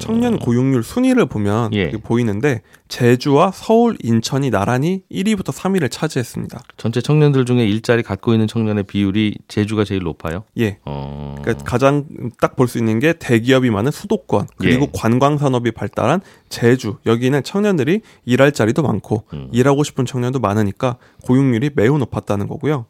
청년 0.00 0.40
고용률 0.40 0.82
순위를 0.82 1.26
보면 1.26 1.72
예. 1.74 1.92
보이는데 1.92 2.62
제주와 2.88 3.52
서울, 3.54 3.96
인천이 4.02 4.50
나란히 4.50 5.02
1위부터 5.08 5.52
3위를 5.52 5.88
차지했습니다. 5.88 6.62
전체 6.76 7.00
청년들 7.00 7.44
중에 7.44 7.64
일자리 7.64 8.02
갖고 8.02 8.32
있는 8.32 8.48
청년의 8.48 8.84
비율이 8.84 9.36
제주가 9.46 9.84
제일 9.84 10.02
높아요. 10.02 10.42
예. 10.58 10.78
어. 10.84 11.36
그러니까 11.40 11.64
가장 11.64 12.06
딱 12.40 12.56
볼 12.56 12.66
수 12.66 12.78
있는 12.78 12.98
게 12.98 13.12
대기업이 13.12 13.70
많은 13.70 13.92
수도권 13.92 14.48
그리고 14.56 14.86
예. 14.86 14.90
관광 14.94 15.38
산업이 15.38 15.70
발달한 15.70 16.20
제주 16.48 16.96
여기는 17.06 17.44
청년들이 17.44 18.00
일할 18.24 18.50
자리도 18.50 18.82
많고 18.82 19.24
음. 19.32 19.48
일하고 19.52 19.84
싶은 19.84 20.06
청년도 20.06 20.40
많으니까 20.40 20.96
고용률이 21.24 21.70
매우 21.76 21.98
높았다는 21.98 22.48
거고요. 22.48 22.86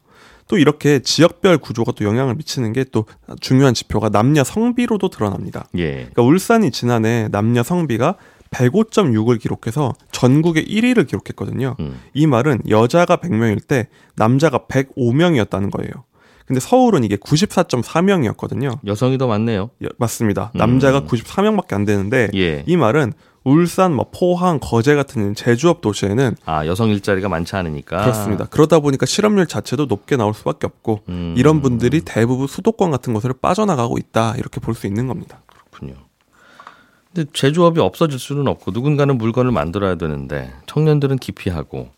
또 0.47 0.57
이렇게 0.57 0.99
지역별 0.99 1.57
구조가 1.57 1.93
또 1.93 2.05
영향을 2.05 2.35
미치는 2.35 2.73
게 2.73 2.85
또 2.91 3.05
중요한 3.41 3.73
지표가 3.73 4.09
남녀 4.09 4.43
성비로도 4.43 5.09
드러납니다. 5.09 5.67
예. 5.77 5.91
그러니까 5.93 6.21
울산이 6.21 6.71
지난해 6.71 7.27
남녀 7.31 7.63
성비가 7.63 8.15
105.6을 8.51 9.39
기록해서 9.39 9.93
전국에 10.11 10.63
1위를 10.63 11.07
기록했거든요. 11.07 11.75
음. 11.79 11.99
이 12.13 12.25
말은 12.25 12.61
여자가 12.69 13.17
100명일 13.17 13.67
때 13.67 13.87
남자가 14.15 14.59
105명이었다는 14.69 15.71
거예요. 15.71 15.91
근데 16.45 16.59
서울은 16.59 17.03
이게 17.03 17.15
94.4명이었거든요. 17.15 18.77
여성이 18.85 19.17
더 19.17 19.27
많네요. 19.27 19.71
맞습니다. 19.97 20.51
남자가 20.53 20.99
음. 20.99 21.07
94명밖에 21.07 21.73
안 21.73 21.85
되는데 21.85 22.29
예. 22.35 22.63
이 22.67 22.77
말은 22.77 23.13
울산, 23.43 23.93
뭐 23.93 24.07
포항, 24.11 24.59
거제 24.59 24.95
같은 24.95 25.35
제조업 25.35 25.81
도시에는 25.81 26.35
아, 26.45 26.65
여성 26.65 26.89
일자리가 26.89 27.29
많지 27.29 27.55
않으니까. 27.55 28.01
그렇습니다. 28.01 28.45
그러다 28.45 28.79
보니까 28.79 29.05
실업률 29.05 29.45
자체도 29.45 29.85
높게 29.85 30.17
나올 30.17 30.33
수밖에 30.33 30.65
없고 30.65 31.01
음. 31.09 31.35
이런 31.37 31.61
분들이 31.61 32.01
대부분 32.01 32.47
수도권 32.47 32.89
같은 32.91 33.13
곳으로 33.13 33.35
빠져나가고 33.35 33.97
있다 33.99 34.35
이렇게 34.37 34.59
볼 34.59 34.73
수 34.75 34.87
있는 34.87 35.07
겁니다. 35.07 35.41
그렇군요. 35.47 35.93
근데 37.13 37.29
제조업이 37.33 37.79
없어질 37.79 38.17
수는 38.19 38.47
없고 38.47 38.71
누군가는 38.71 39.15
물건을 39.17 39.51
만들어야 39.51 39.95
되는데 39.95 40.51
청년들은 40.65 41.17
기피하고 41.17 41.89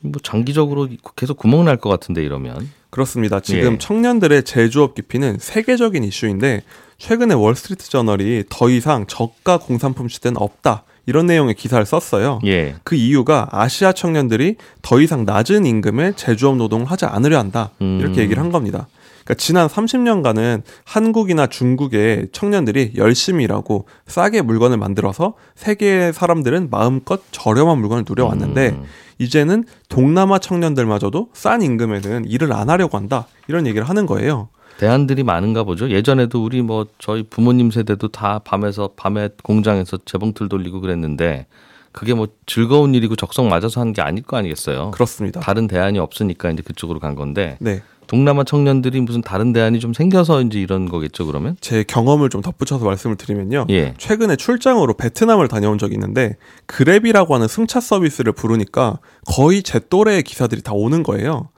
뭐 0.00 0.14
장기적으로 0.22 0.88
계속 1.16 1.36
구멍 1.36 1.64
날 1.64 1.76
것 1.76 1.88
같은데 1.90 2.22
이러면 2.24 2.68
그렇습니다. 2.90 3.40
지금 3.40 3.74
예. 3.74 3.78
청년들의 3.78 4.42
제조업 4.44 4.94
기피는 4.94 5.38
세계적인 5.38 6.02
이슈인데 6.04 6.62
최근에 6.98 7.34
월스트리트 7.34 7.88
저널이 7.88 8.44
더 8.50 8.68
이상 8.68 9.06
저가 9.06 9.58
공산품 9.58 10.08
시대는 10.08 10.40
없다 10.40 10.82
이런 11.06 11.26
내용의 11.26 11.54
기사를 11.54 11.84
썼어요. 11.86 12.40
예. 12.46 12.74
그 12.84 12.94
이유가 12.96 13.48
아시아 13.52 13.92
청년들이 13.92 14.56
더 14.82 15.00
이상 15.00 15.24
낮은 15.24 15.66
임금의 15.66 16.14
제조업 16.16 16.56
노동을 16.56 16.86
하지 16.86 17.04
않으려 17.04 17.38
한다 17.38 17.70
이렇게 17.78 18.20
음. 18.20 18.22
얘기를 18.24 18.42
한 18.42 18.50
겁니다. 18.50 18.88
그러니까 19.30 19.34
지난 19.36 19.68
30년간은 19.68 20.62
한국이나 20.84 21.46
중국의 21.46 22.28
청년들이 22.32 22.94
열심히 22.96 23.44
일하고 23.44 23.86
싸게 24.06 24.42
물건을 24.42 24.76
만들어서 24.76 25.34
세계의 25.54 26.12
사람들은 26.12 26.68
마음껏 26.70 27.20
저렴한 27.30 27.78
물건을 27.78 28.04
누려왔는데 28.08 28.70
음. 28.70 28.84
이제는 29.18 29.64
동남아 29.88 30.38
청년들마저도 30.38 31.28
싼 31.32 31.62
임금에는 31.62 32.24
일을 32.24 32.52
안 32.52 32.70
하려고 32.70 32.96
한다 32.96 33.26
이런 33.46 33.66
얘기를 33.66 33.88
하는 33.88 34.06
거예요. 34.06 34.48
대안들이 34.78 35.22
많은가 35.22 35.62
보죠. 35.62 35.90
예전에도 35.90 36.42
우리 36.42 36.62
뭐 36.62 36.86
저희 36.98 37.22
부모님 37.22 37.70
세대도 37.70 38.08
다 38.08 38.40
밤에서 38.44 38.90
밤에 38.96 39.28
공장에서 39.44 39.98
재봉틀 40.06 40.48
돌리고 40.48 40.80
그랬는데 40.80 41.46
그게 41.92 42.14
뭐 42.14 42.28
즐거운 42.46 42.94
일이고 42.94 43.14
적성 43.16 43.48
맞아서 43.48 43.80
한 43.80 43.92
게 43.92 44.00
아닐 44.00 44.22
거 44.22 44.36
아니겠어요. 44.38 44.90
그렇습니다. 44.92 45.40
다른 45.40 45.66
대안이 45.68 45.98
없으니까 45.98 46.50
이제 46.50 46.62
그쪽으로 46.62 46.98
간 46.98 47.14
건데 47.14 47.58
네. 47.60 47.82
동남아 48.10 48.42
청년들이 48.42 49.02
무슨 49.02 49.20
다른 49.22 49.52
대안이 49.52 49.78
좀 49.78 49.92
생겨서 49.92 50.42
이제 50.42 50.58
이런 50.58 50.88
거겠죠. 50.88 51.26
그러면 51.26 51.56
제 51.60 51.84
경험을 51.84 52.28
좀 52.28 52.42
덧붙여서 52.42 52.84
말씀을 52.84 53.14
드리면요. 53.14 53.66
예. 53.70 53.94
최근에 53.98 54.34
출장으로 54.34 54.94
베트남을 54.94 55.46
다녀온 55.46 55.78
적이 55.78 55.94
있는데 55.94 56.36
그랩이라고 56.66 57.30
하는 57.30 57.46
승차 57.46 57.78
서비스를 57.78 58.32
부르니까 58.32 58.98
거의 59.26 59.62
제 59.62 59.78
또래의 59.78 60.24
기사들이 60.24 60.62
다 60.62 60.72
오는 60.74 61.04
거예요. 61.04 61.50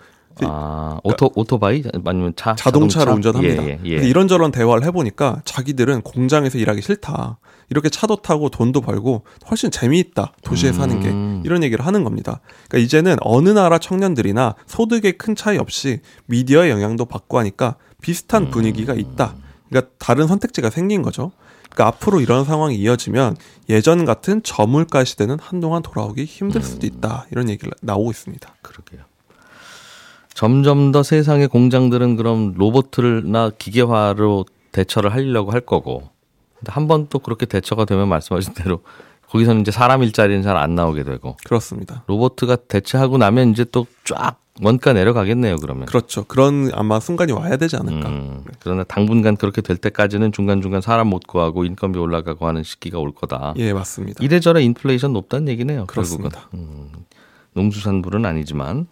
아 0.42 0.98
오토 1.04 1.30
오토바이 1.34 1.82
아니면 2.04 2.32
차 2.36 2.54
자동차를 2.54 3.06
자동차? 3.22 3.30
운전합니다. 3.30 3.64
예, 3.64 3.78
예, 3.84 4.02
예. 4.02 4.08
이런저런 4.08 4.52
대화를 4.52 4.84
해보니까 4.86 5.42
자기들은 5.44 6.02
공장에서 6.02 6.58
일하기 6.58 6.82
싫다. 6.82 7.38
이렇게 7.70 7.88
차도 7.88 8.16
타고 8.16 8.50
돈도 8.50 8.82
벌고 8.82 9.24
훨씬 9.50 9.70
재미있다. 9.70 10.32
도시에 10.42 10.72
사는 10.72 11.00
게 11.00 11.08
음. 11.08 11.42
이런 11.44 11.62
얘기를 11.62 11.86
하는 11.86 12.04
겁니다. 12.04 12.40
그러니까 12.68 12.84
이제는 12.84 13.16
어느 13.20 13.48
나라 13.48 13.78
청년들이나 13.78 14.54
소득에 14.66 15.12
큰 15.12 15.34
차이 15.34 15.56
없이 15.56 16.00
미디어의 16.26 16.70
영향도 16.70 17.06
받고 17.06 17.38
하니까 17.38 17.76
비슷한 18.02 18.50
분위기가 18.50 18.92
있다. 18.94 19.34
그러니까 19.70 19.92
다른 19.98 20.26
선택지가 20.26 20.68
생긴 20.68 21.00
거죠. 21.02 21.32
그러니까 21.70 21.86
앞으로 21.86 22.20
이런 22.20 22.44
상황이 22.44 22.76
이어지면 22.76 23.36
예전 23.70 24.04
같은 24.04 24.42
저물가 24.42 25.04
시대는 25.04 25.38
한동안 25.40 25.80
돌아오기 25.82 26.24
힘들 26.24 26.62
수도 26.62 26.86
있다. 26.86 27.26
이런 27.30 27.48
얘기가 27.48 27.70
나오고 27.80 28.10
있습니다. 28.10 28.54
그러게요. 28.60 29.00
점점 30.34 30.92
더 30.92 31.02
세상의 31.02 31.48
공장들은 31.48 32.16
그럼 32.16 32.54
로봇을나 32.56 33.50
기계화로 33.58 34.46
대처를 34.72 35.12
하려고 35.12 35.52
할 35.52 35.60
거고. 35.60 36.10
한 36.66 36.86
번 36.86 37.08
또 37.10 37.18
그렇게 37.18 37.44
대처가 37.44 37.84
되면 37.84 38.08
말씀하신 38.08 38.54
대로 38.54 38.82
거기서는 39.28 39.62
이제 39.62 39.70
사람 39.72 40.02
일자리는 40.04 40.42
잘 40.42 40.56
안 40.56 40.74
나오게 40.76 41.02
되고 41.02 41.36
그렇습니다. 41.44 42.04
로봇가 42.06 42.54
대체하고 42.56 43.18
나면 43.18 43.50
이제 43.50 43.64
또 43.64 43.86
쫙 44.04 44.36
원가 44.62 44.92
내려가겠네요. 44.92 45.56
그러면. 45.56 45.86
그렇죠. 45.86 46.24
그런 46.24 46.70
아마 46.74 47.00
순간이 47.00 47.32
와야 47.32 47.56
되지 47.56 47.74
않을까. 47.76 48.08
음, 48.08 48.44
그러나 48.60 48.84
당분간 48.84 49.36
그렇게 49.36 49.60
될 49.62 49.76
때까지는 49.78 50.30
중간 50.30 50.60
중간 50.60 50.80
사람 50.82 51.08
못 51.08 51.26
구하고 51.26 51.64
인건비 51.64 51.98
올라가고 51.98 52.46
하는 52.46 52.62
시기가 52.62 52.98
올 52.98 53.12
거다. 53.12 53.54
예, 53.56 53.72
맞습니다. 53.72 54.22
이래저래 54.22 54.62
인플레이션 54.62 55.12
높다는 55.14 55.48
얘기네요. 55.48 55.86
그렇습니다. 55.86 56.48
결국은. 56.50 56.58
음, 56.60 56.92
농수산물은 57.54 58.24
아니지만. 58.26 58.86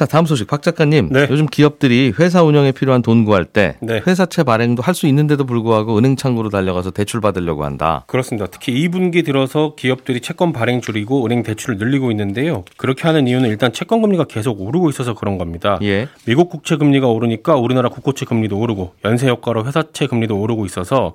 자, 0.00 0.06
다음 0.06 0.24
소식. 0.24 0.46
박 0.46 0.62
작가님. 0.62 1.10
네. 1.12 1.26
요즘 1.28 1.44
기업들이 1.44 2.14
회사 2.18 2.42
운영에 2.42 2.72
필요한 2.72 3.02
돈 3.02 3.26
구할 3.26 3.44
때 3.44 3.76
네. 3.82 4.00
회사채 4.06 4.44
발행도 4.44 4.82
할 4.82 4.94
수 4.94 5.06
있는데도 5.08 5.44
불구하고 5.44 5.96
은행 5.98 6.16
창구로 6.16 6.48
달려가서 6.48 6.90
대출 6.92 7.20
받으려고 7.20 7.64
한다. 7.64 8.04
그렇습니다. 8.06 8.46
특히 8.50 8.72
2분기 8.88 9.24
들어서 9.26 9.74
기업들이 9.76 10.20
채권 10.20 10.52
발행 10.54 10.80
줄이고 10.80 11.24
은행 11.26 11.42
대출을 11.42 11.76
늘리고 11.76 12.10
있는데요. 12.12 12.64
그렇게 12.78 13.02
하는 13.06 13.28
이유는 13.28 13.50
일단 13.50 13.72
채권 13.74 14.00
금리가 14.00 14.24
계속 14.24 14.60
오르고 14.62 14.88
있어서 14.88 15.12
그런 15.14 15.36
겁니다. 15.36 15.78
예. 15.82 16.08
미국 16.26 16.48
국채 16.48 16.76
금리가 16.76 17.06
오르니까 17.08 17.56
우리나라 17.56 17.88
국고채 17.90 18.24
금리도 18.24 18.58
오르고 18.58 18.94
연쇄 19.04 19.28
효과로 19.28 19.64
회사채 19.66 20.06
금리도 20.06 20.38
오르고 20.40 20.64
있어서 20.66 21.12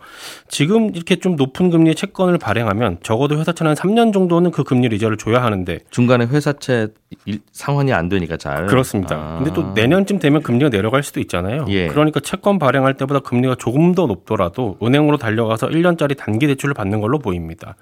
지금 0.48 0.91
이렇게 0.95 1.15
좀 1.15 1.36
높은 1.36 1.71
금리의 1.71 1.95
채권을 1.95 2.38
발행하면 2.38 3.00
적어도 3.02 3.38
회사채는 3.39 3.71
한 3.71 3.76
3년 3.76 4.13
정도는 4.13 4.52
그 4.52 4.63
금리 4.63 4.88
이자를 4.95 5.17
줘야 5.17 5.41
하는데 5.43 5.80
중간에 5.89 6.26
회사채 6.26 6.89
일- 7.26 7.39
상환이 7.52 7.91
안 7.93 8.10
되니까 8.10 8.38
잘. 8.38 8.65
그렇습니다. 8.76 9.16
아. 9.16 9.36
근데 9.38 9.54
또 9.54 9.72
내년쯤 9.74 10.20
되면 10.20 10.42
금리가 10.44 10.70
내려갈 10.70 11.02
수도 11.04 11.20
있잖아요. 11.20 11.66
예. 11.70 11.88
그러니까 11.88 12.20
채권 12.20 12.60
발행할 12.60 12.94
때보다 12.96 13.22
금리가 13.22 13.56
조금 13.56 13.96
더 13.96 14.06
높더라도 14.06 14.78
은행으로 14.84 15.18
달려가서 15.18 15.68
1년짜리 15.68 16.18
단기 16.18 16.48
대출을 16.48 16.74
받는 16.74 17.02
걸로 17.02 17.20
보입니다. 17.20 17.76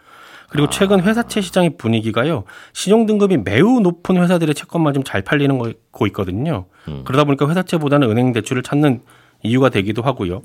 그리고 0.49 0.69
최근 0.69 1.01
회사채 1.01 1.41
시장의 1.41 1.77
분위기가요. 1.77 2.43
신용 2.73 3.08
등급이 3.08 3.38
매우 3.38 3.79
높은 3.79 4.21
회사들의 4.21 4.53
채권만 4.53 4.93
좀 4.93 5.03
잘 5.03 5.21
팔리는 5.23 5.58
거 5.58 6.08
있거든요. 6.08 6.65
그러다 7.06 7.23
보니까 7.23 7.49
회사채보다는 7.49 8.10
은행 8.10 8.32
대출을 8.34 8.62
찾는 8.62 9.01
이유가 9.41 9.69
되기도 9.69 10.01
하고요. 10.01 10.41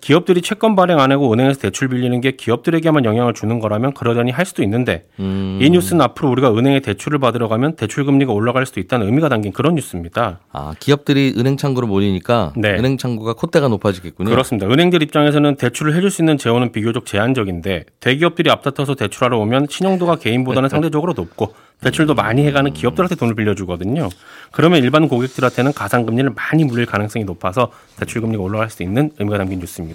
기업들이 0.00 0.42
채권 0.42 0.76
발행 0.76 0.98
안 0.98 1.12
하고 1.12 1.32
은행에서 1.32 1.60
대출 1.60 1.88
빌리는 1.88 2.20
게 2.20 2.32
기업들에게만 2.32 3.04
영향을 3.04 3.34
주는 3.34 3.58
거라면 3.58 3.94
그러려니 3.94 4.30
할 4.30 4.46
수도 4.46 4.62
있는데 4.62 5.06
음. 5.18 5.58
이 5.60 5.70
뉴스는 5.70 6.00
앞으로 6.02 6.30
우리가 6.30 6.52
은행에 6.56 6.80
대출을 6.80 7.18
받으러 7.18 7.48
가면 7.48 7.76
대출 7.76 8.04
금리가 8.04 8.32
올라갈 8.32 8.66
수도 8.66 8.80
있다는 8.80 9.06
의미가 9.06 9.28
담긴 9.28 9.52
그런 9.52 9.74
뉴스입니다. 9.74 10.40
아, 10.52 10.74
기업들이 10.78 11.34
은행 11.36 11.56
창구로 11.56 11.86
몰리니까 11.86 12.54
네. 12.56 12.70
은행 12.70 12.96
창구가 12.96 13.34
콧대가 13.34 13.68
높아지겠군요. 13.68 14.30
그렇습니다. 14.30 14.66
은행들 14.66 15.02
입장에서는 15.02 15.56
대출을 15.56 15.94
해줄 15.94 16.10
수 16.10 16.22
있는 16.22 16.38
재원은 16.38 16.72
비교적 16.72 17.06
제한적인데 17.06 17.84
대기업들이 18.00 18.50
앞다퉈서 18.50 18.94
대출하러 18.94 19.38
오면 19.38 19.66
신용도가 19.68 20.16
개인보다는 20.16 20.68
상대적으로 20.68 21.12
높고 21.14 21.54
대출도 21.80 22.14
많이 22.14 22.46
해가는 22.46 22.72
기업들한테 22.72 23.14
돈을 23.14 23.34
빌려주거든요. 23.34 24.08
그러면 24.52 24.82
일반 24.82 25.08
고객들한테는 25.08 25.72
가상금리를 25.72 26.30
많이 26.30 26.64
물릴 26.64 26.86
가능성이 26.86 27.24
높아서 27.24 27.70
대출 27.98 28.20
금리가 28.20 28.42
올라갈 28.42 28.70
수 28.70 28.82
있는 28.82 29.10
의미가 29.18 29.38
담긴 29.38 29.60
뉴스입니다. 29.60 29.89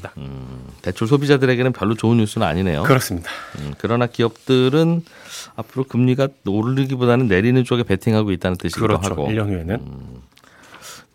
대출 0.82 1.08
소비자들에게는 1.08 1.74
별로 1.74 1.96
좋은 1.96 2.18
뉴스는 2.18 2.46
아니네요. 2.46 2.84
그렇습니다. 2.84 3.30
음, 3.60 3.74
그러나 3.78 4.08
기업들은 4.08 5.04
앞으로 5.56 5.84
금리가 5.86 6.28
오르기보다는 6.46 7.28
내리는 7.28 7.64
쪽에 7.64 7.84
베팅하고 7.84 8.32
있다는 8.32 8.58
뜻이기도 8.58 8.88
그렇죠. 8.88 9.10
하고 9.12 9.28
1년 9.28 9.48
후에는 9.48 9.80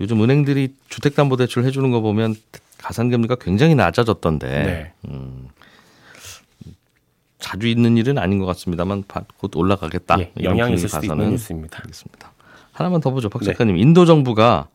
요즘 0.00 0.22
은행들이 0.22 0.74
주택담보대출 0.88 1.64
해주는 1.64 1.90
거 1.90 2.00
보면 2.00 2.34
가산금리가 2.78 3.36
굉장히 3.36 3.74
낮아졌던데 3.74 4.48
네. 4.48 4.92
자주 7.38 7.66
있는 7.66 7.96
일은 7.96 8.18
아닌 8.18 8.38
것 8.38 8.46
같습니다만 8.46 9.04
바- 9.08 9.22
곧 9.38 9.54
올라가겠다. 9.56 10.18
예, 10.20 10.32
영향이 10.42 10.74
있을 10.74 10.88
수도 10.88 11.06
있는 11.06 11.30
뉴스입니다. 11.30 11.78
알겠습니다. 11.80 12.32
하나만 12.72 13.00
더 13.00 13.10
보죠, 13.10 13.28
박 13.28 13.40
네. 13.40 13.46
작가님. 13.46 13.76
인도 13.78 14.04
정부가 14.04 14.68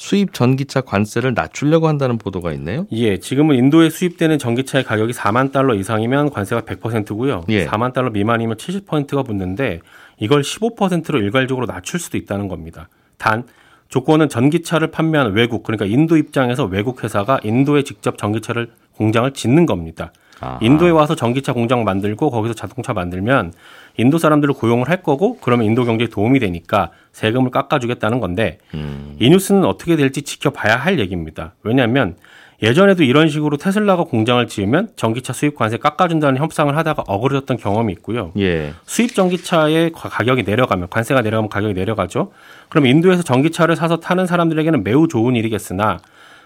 수입 0.00 0.32
전기차 0.32 0.80
관세를 0.80 1.34
낮추려고 1.34 1.86
한다는 1.86 2.16
보도가 2.16 2.54
있네요. 2.54 2.86
예, 2.90 3.18
지금은 3.18 3.56
인도에 3.56 3.90
수입되는 3.90 4.38
전기차의 4.38 4.82
가격이 4.82 5.12
4만 5.12 5.52
달러 5.52 5.74
이상이면 5.74 6.30
관세가 6.30 6.62
100%고요. 6.62 7.44
예. 7.50 7.66
4만 7.66 7.92
달러 7.92 8.08
미만이면 8.08 8.56
70%가 8.56 9.22
붙는데 9.22 9.80
이걸 10.18 10.40
15%로 10.40 11.18
일괄적으로 11.20 11.66
낮출 11.66 12.00
수도 12.00 12.16
있다는 12.16 12.48
겁니다. 12.48 12.88
단 13.18 13.44
조건은 13.90 14.30
전기차를 14.30 14.90
판매하는 14.90 15.32
외국 15.32 15.64
그러니까 15.64 15.84
인도 15.84 16.16
입장에서 16.16 16.64
외국 16.64 17.04
회사가 17.04 17.38
인도에 17.44 17.82
직접 17.82 18.16
전기차를 18.16 18.70
공장을 18.96 19.30
짓는 19.34 19.66
겁니다. 19.66 20.14
아하. 20.40 20.58
인도에 20.62 20.90
와서 20.90 21.14
전기차 21.14 21.52
공장 21.52 21.84
만들고 21.84 22.30
거기서 22.30 22.54
자동차 22.54 22.92
만들면 22.92 23.52
인도 23.96 24.18
사람들을 24.18 24.54
고용을 24.54 24.88
할 24.88 25.02
거고 25.02 25.38
그러면 25.40 25.66
인도 25.66 25.84
경제에 25.84 26.08
도움이 26.08 26.38
되니까 26.40 26.90
세금을 27.12 27.50
깎아주겠다는 27.50 28.20
건데 28.20 28.58
음. 28.74 29.16
이 29.18 29.28
뉴스는 29.30 29.64
어떻게 29.64 29.96
될지 29.96 30.22
지켜봐야 30.22 30.76
할 30.76 30.98
얘기입니다. 30.98 31.52
왜냐하면 31.62 32.16
예전에도 32.62 33.04
이런 33.04 33.28
식으로 33.30 33.56
테슬라가 33.56 34.04
공장을 34.04 34.46
지으면 34.46 34.90
전기차 34.94 35.32
수입 35.32 35.54
관세 35.56 35.78
깎아준다는 35.78 36.38
협상을 36.40 36.74
하다가 36.76 37.04
어그러졌던 37.06 37.56
경험이 37.56 37.94
있고요. 37.94 38.32
예. 38.38 38.74
수입 38.84 39.14
전기차의 39.14 39.92
가- 39.92 40.10
가격이 40.10 40.42
내려가면 40.42 40.88
관세가 40.90 41.22
내려가면 41.22 41.48
가격이 41.48 41.72
내려가죠. 41.72 42.32
그럼 42.68 42.84
인도에서 42.86 43.22
전기차를 43.22 43.76
사서 43.76 44.00
타는 44.00 44.26
사람들에게는 44.26 44.84
매우 44.84 45.08
좋은 45.08 45.36
일이겠으나 45.36 46.00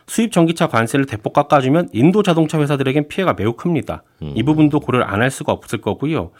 수입 0.06 0.32
전기차 0.32 0.66
관세를 0.68 1.06
대폭 1.06 1.32
깎아주면 1.32 1.88
인도 1.92 2.22
자동차 2.22 2.60
회사들에겐 2.60 3.08
피해가 3.08 3.34
매우 3.38 3.54
큽니다. 3.54 4.02
이 4.20 4.42
부분도 4.42 4.80
고려를 4.80 5.06
안 5.06 5.22
할 5.22 5.30
수가 5.30 5.52
없을 5.52 5.80
거고요. 5.80 6.30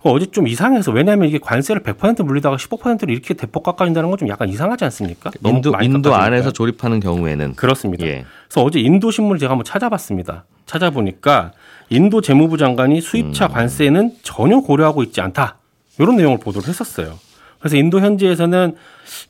어, 0.00 0.12
어제 0.12 0.26
좀 0.26 0.46
이상해서 0.46 0.92
왜냐하면 0.92 1.28
이게 1.28 1.38
관세를 1.38 1.82
100% 1.82 2.22
물리다가 2.24 2.56
15%를 2.56 3.10
이렇게 3.10 3.32
대폭 3.34 3.62
깎아준다는 3.62 4.10
건 4.10 4.18
좀 4.18 4.28
약간 4.28 4.48
이상하지 4.50 4.84
않습니까? 4.84 5.30
너무 5.40 5.56
인도 5.56 5.72
인도. 5.82 6.14
안에서 6.14 6.50
조립하는 6.52 7.00
경우에는 7.00 7.54
그렇습니다. 7.54 8.06
예. 8.06 8.24
그래서 8.48 8.62
어제 8.62 8.78
인도 8.80 9.10
신문을 9.10 9.38
제가 9.38 9.52
한번 9.52 9.64
찾아봤습니다. 9.64 10.44
찾아보니까 10.66 11.52
인도 11.90 12.20
재무부 12.20 12.56
장관이 12.58 13.00
수입차 13.00 13.48
관세는 13.48 14.12
전혀 14.22 14.60
고려하고 14.60 15.02
있지 15.02 15.20
않다. 15.20 15.56
이런 15.98 16.16
내용을 16.16 16.38
보도를 16.38 16.68
했었어요. 16.68 17.18
그래서 17.64 17.78
인도 17.78 17.98
현지에서는 17.98 18.76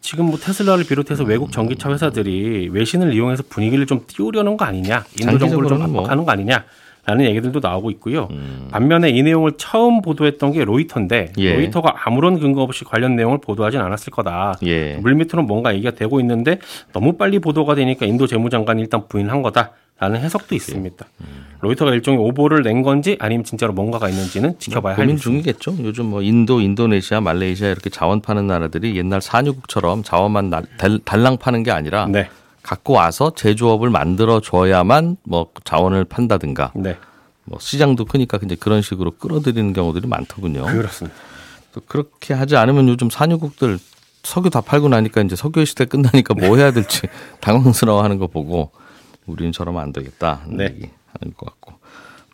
지금 0.00 0.24
뭐 0.24 0.36
테슬라를 0.36 0.82
비롯해서 0.82 1.22
외국 1.22 1.52
전기차 1.52 1.88
회사들이 1.92 2.68
외신을 2.72 3.14
이용해서 3.14 3.44
분위기를 3.48 3.86
좀 3.86 4.00
띄우려는 4.08 4.56
거 4.56 4.64
아니냐, 4.64 5.04
인도 5.20 5.38
정부를 5.38 5.68
좀 5.68 5.92
뭐. 5.92 6.00
압박하는 6.00 6.24
거 6.24 6.32
아니냐 6.32 6.64
라는 7.06 7.26
얘기들도 7.26 7.60
나오고 7.60 7.90
있고요. 7.92 8.28
반면에 8.70 9.10
이 9.10 9.22
내용을 9.22 9.52
처음 9.58 10.00
보도했던 10.00 10.52
게 10.52 10.64
로이터인데 10.64 11.32
예. 11.38 11.54
로이터가 11.54 11.94
아무런 12.04 12.40
근거 12.40 12.62
없이 12.62 12.84
관련 12.84 13.14
내용을 13.16 13.38
보도하진 13.38 13.80
않았을 13.80 14.10
거다. 14.10 14.54
예. 14.64 14.94
물밑으로 14.96 15.42
뭔가 15.42 15.74
얘기가 15.74 15.90
되고 15.92 16.18
있는데 16.20 16.58
너무 16.92 17.14
빨리 17.18 17.38
보도가 17.38 17.74
되니까 17.74 18.06
인도 18.06 18.26
재무장관이 18.26 18.80
일단 18.82 19.06
부인한 19.08 19.42
거다 19.42 19.72
라는 20.00 20.18
해석도 20.20 20.54
있습니다. 20.56 21.06
로이터가 21.60 21.92
일종의 21.92 22.18
오보를 22.20 22.62
낸 22.62 22.82
건지 22.82 23.16
아니면 23.20 23.44
진짜로 23.44 23.72
뭔가가 23.72 24.08
있는지는 24.08 24.58
지켜봐야 24.58 24.96
할 24.96 25.04
고민. 25.04 25.16
중이겠죠. 25.18 25.76
요즘 25.84 26.06
뭐 26.06 26.20
인도, 26.20 26.60
인도네시아, 26.60 27.20
말레이시아 27.20 27.68
이렇게 27.68 27.90
자원 27.90 28.20
파는 28.20 28.46
나라들이 28.46 28.96
옛날 28.96 29.20
산유국처럼 29.22 30.02
자원만 30.02 30.50
달- 30.78 30.98
달랑 31.04 31.36
파는 31.36 31.62
게 31.62 31.70
아니라 31.70 32.06
네, 32.10 32.28
갖고 32.64 32.94
와서 32.94 33.32
제조업을 33.34 33.90
만들어 33.90 34.40
줘야만 34.40 35.18
뭐 35.22 35.50
자원을 35.62 36.04
판다든가 36.04 36.72
네, 36.74 36.96
뭐 37.44 37.58
시장도 37.60 38.06
크니까 38.06 38.40
이제 38.42 38.56
그런 38.56 38.82
식으로 38.82 39.12
끌어들이는 39.12 39.74
경우들이 39.74 40.08
많더군요. 40.08 40.64
그렇습니다. 40.64 41.16
또 41.72 41.82
그렇게 41.86 42.32
하지 42.32 42.56
않으면 42.56 42.88
요즘 42.88 43.10
산유국들 43.10 43.78
석유 44.22 44.48
다 44.48 44.62
팔고 44.62 44.88
나니까 44.88 45.20
이제 45.20 45.36
석유 45.36 45.66
시대 45.66 45.84
끝나니까 45.84 46.34
뭐 46.34 46.56
해야 46.56 46.72
될지 46.72 47.02
당황스러워하는 47.40 48.18
거 48.18 48.26
보고 48.26 48.70
우리는 49.26 49.52
저러면 49.52 49.82
안 49.82 49.92
되겠다 49.92 50.40
하는 50.44 50.56
네. 50.56 50.64
얘기 50.64 50.90
하는 51.12 51.34
것 51.36 51.46
같고 51.46 51.73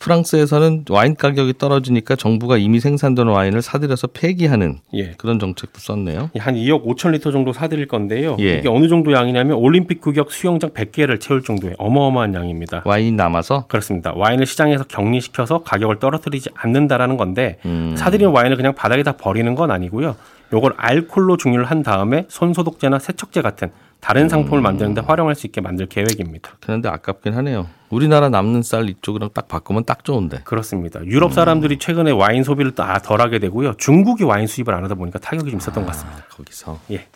프랑스에서는 0.01 0.87
와인 0.91 1.15
가격이 1.15 1.59
떨어지니까 1.59 2.17
정부가 2.17 2.57
이미 2.57 2.81
생산된 2.81 3.29
와인을 3.29 3.63
사들여서 3.63 4.09
폐기하는 4.09 4.79
예. 4.95 5.13
그런 5.13 5.39
정책도 5.39 5.79
썼네요. 5.79 6.31
한 6.39 6.55
2억 6.55 6.85
5천 6.85 7.13
리터 7.13 7.31
정도 7.31 7.53
사들일 7.53 7.87
건데요. 7.87 8.37
예. 8.41 8.59
이게 8.59 8.69
어느 8.69 8.89
정도 8.89 9.13
양이냐면 9.13 9.59
올림픽 9.59 10.01
규격 10.01 10.33
수영장 10.33 10.71
100개를 10.71 11.21
채울 11.21 11.43
정도의 11.43 11.75
어마어마한 11.79 12.35
양입니다. 12.35 12.83
와인 12.87 13.17
남아서 13.17 13.67
그렇습니다. 13.69 14.13
와인을 14.17 14.47
시장에서 14.47 14.85
격리시켜서 14.85 15.63
가격을 15.63 15.99
떨어뜨리지 15.99 16.51
않는다라는 16.55 17.19
건데 17.19 17.59
음. 17.67 17.95
사들인 17.97 18.29
와인을 18.29 18.57
그냥 18.57 18.75
바닥에 18.75 19.03
다 19.03 19.13
버리는 19.13 19.55
건 19.55 19.71
아니고요. 19.71 20.17
요걸 20.53 20.73
알콜로 20.77 21.37
증류를 21.37 21.67
한 21.67 21.83
다음에 21.83 22.25
손소독제나 22.29 22.99
세척제 22.99 23.43
같은 23.43 23.71
다른 24.01 24.23
음. 24.25 24.29
상품을 24.29 24.61
만드는데 24.63 25.03
활용할 25.03 25.35
수 25.35 25.47
있게 25.47 25.61
만들 25.61 25.87
계획입니다. 25.87 26.53
그런데 26.61 26.89
아깝긴 26.89 27.35
하네요. 27.35 27.67
우리나라 27.91 28.29
남는 28.29 28.63
쌀 28.63 28.89
이쪽이랑 28.89 29.31
딱 29.35 29.49
바꾸면 29.49 29.85
딱 29.85 30.05
좋은데. 30.05 30.41
그렇습니다. 30.45 31.05
유럽 31.05 31.33
사람들이 31.33 31.79
최근에 31.79 32.11
와인 32.13 32.43
소비를 32.45 32.75
다 32.75 32.99
덜하게 33.03 33.39
되고요. 33.41 33.75
중국이 33.79 34.25
와인 34.25 34.47
수입을 34.47 34.73
안 34.75 34.85
하다 34.85 34.95
보니까 34.95 35.19
타격이 35.19 35.51
좀 35.51 35.59
있었던 35.61 35.85
것 35.85 35.93
같습니다. 35.93 36.25
거기서. 36.31 36.79
예. 36.93 37.07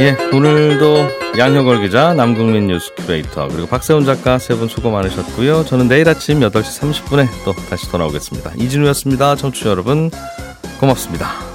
예, 0.00 0.16
오늘도 0.34 1.36
양효걸 1.38 1.82
기자, 1.82 2.14
남국민 2.14 2.66
뉴스 2.66 2.92
큐레이터, 2.96 3.46
그리고 3.46 3.68
박세훈 3.68 4.04
작가 4.04 4.38
세 4.38 4.56
분 4.56 4.66
수고 4.66 4.90
많으셨고요. 4.90 5.64
저는 5.66 5.86
내일 5.86 6.08
아침 6.08 6.40
8시 6.40 6.80
30분에 6.80 7.28
또 7.44 7.52
다시 7.70 7.88
돌아오겠습니다. 7.92 8.54
이진우였습니다. 8.56 9.36
청취자 9.36 9.70
여러분, 9.70 10.10
고맙습니다. 10.80 11.53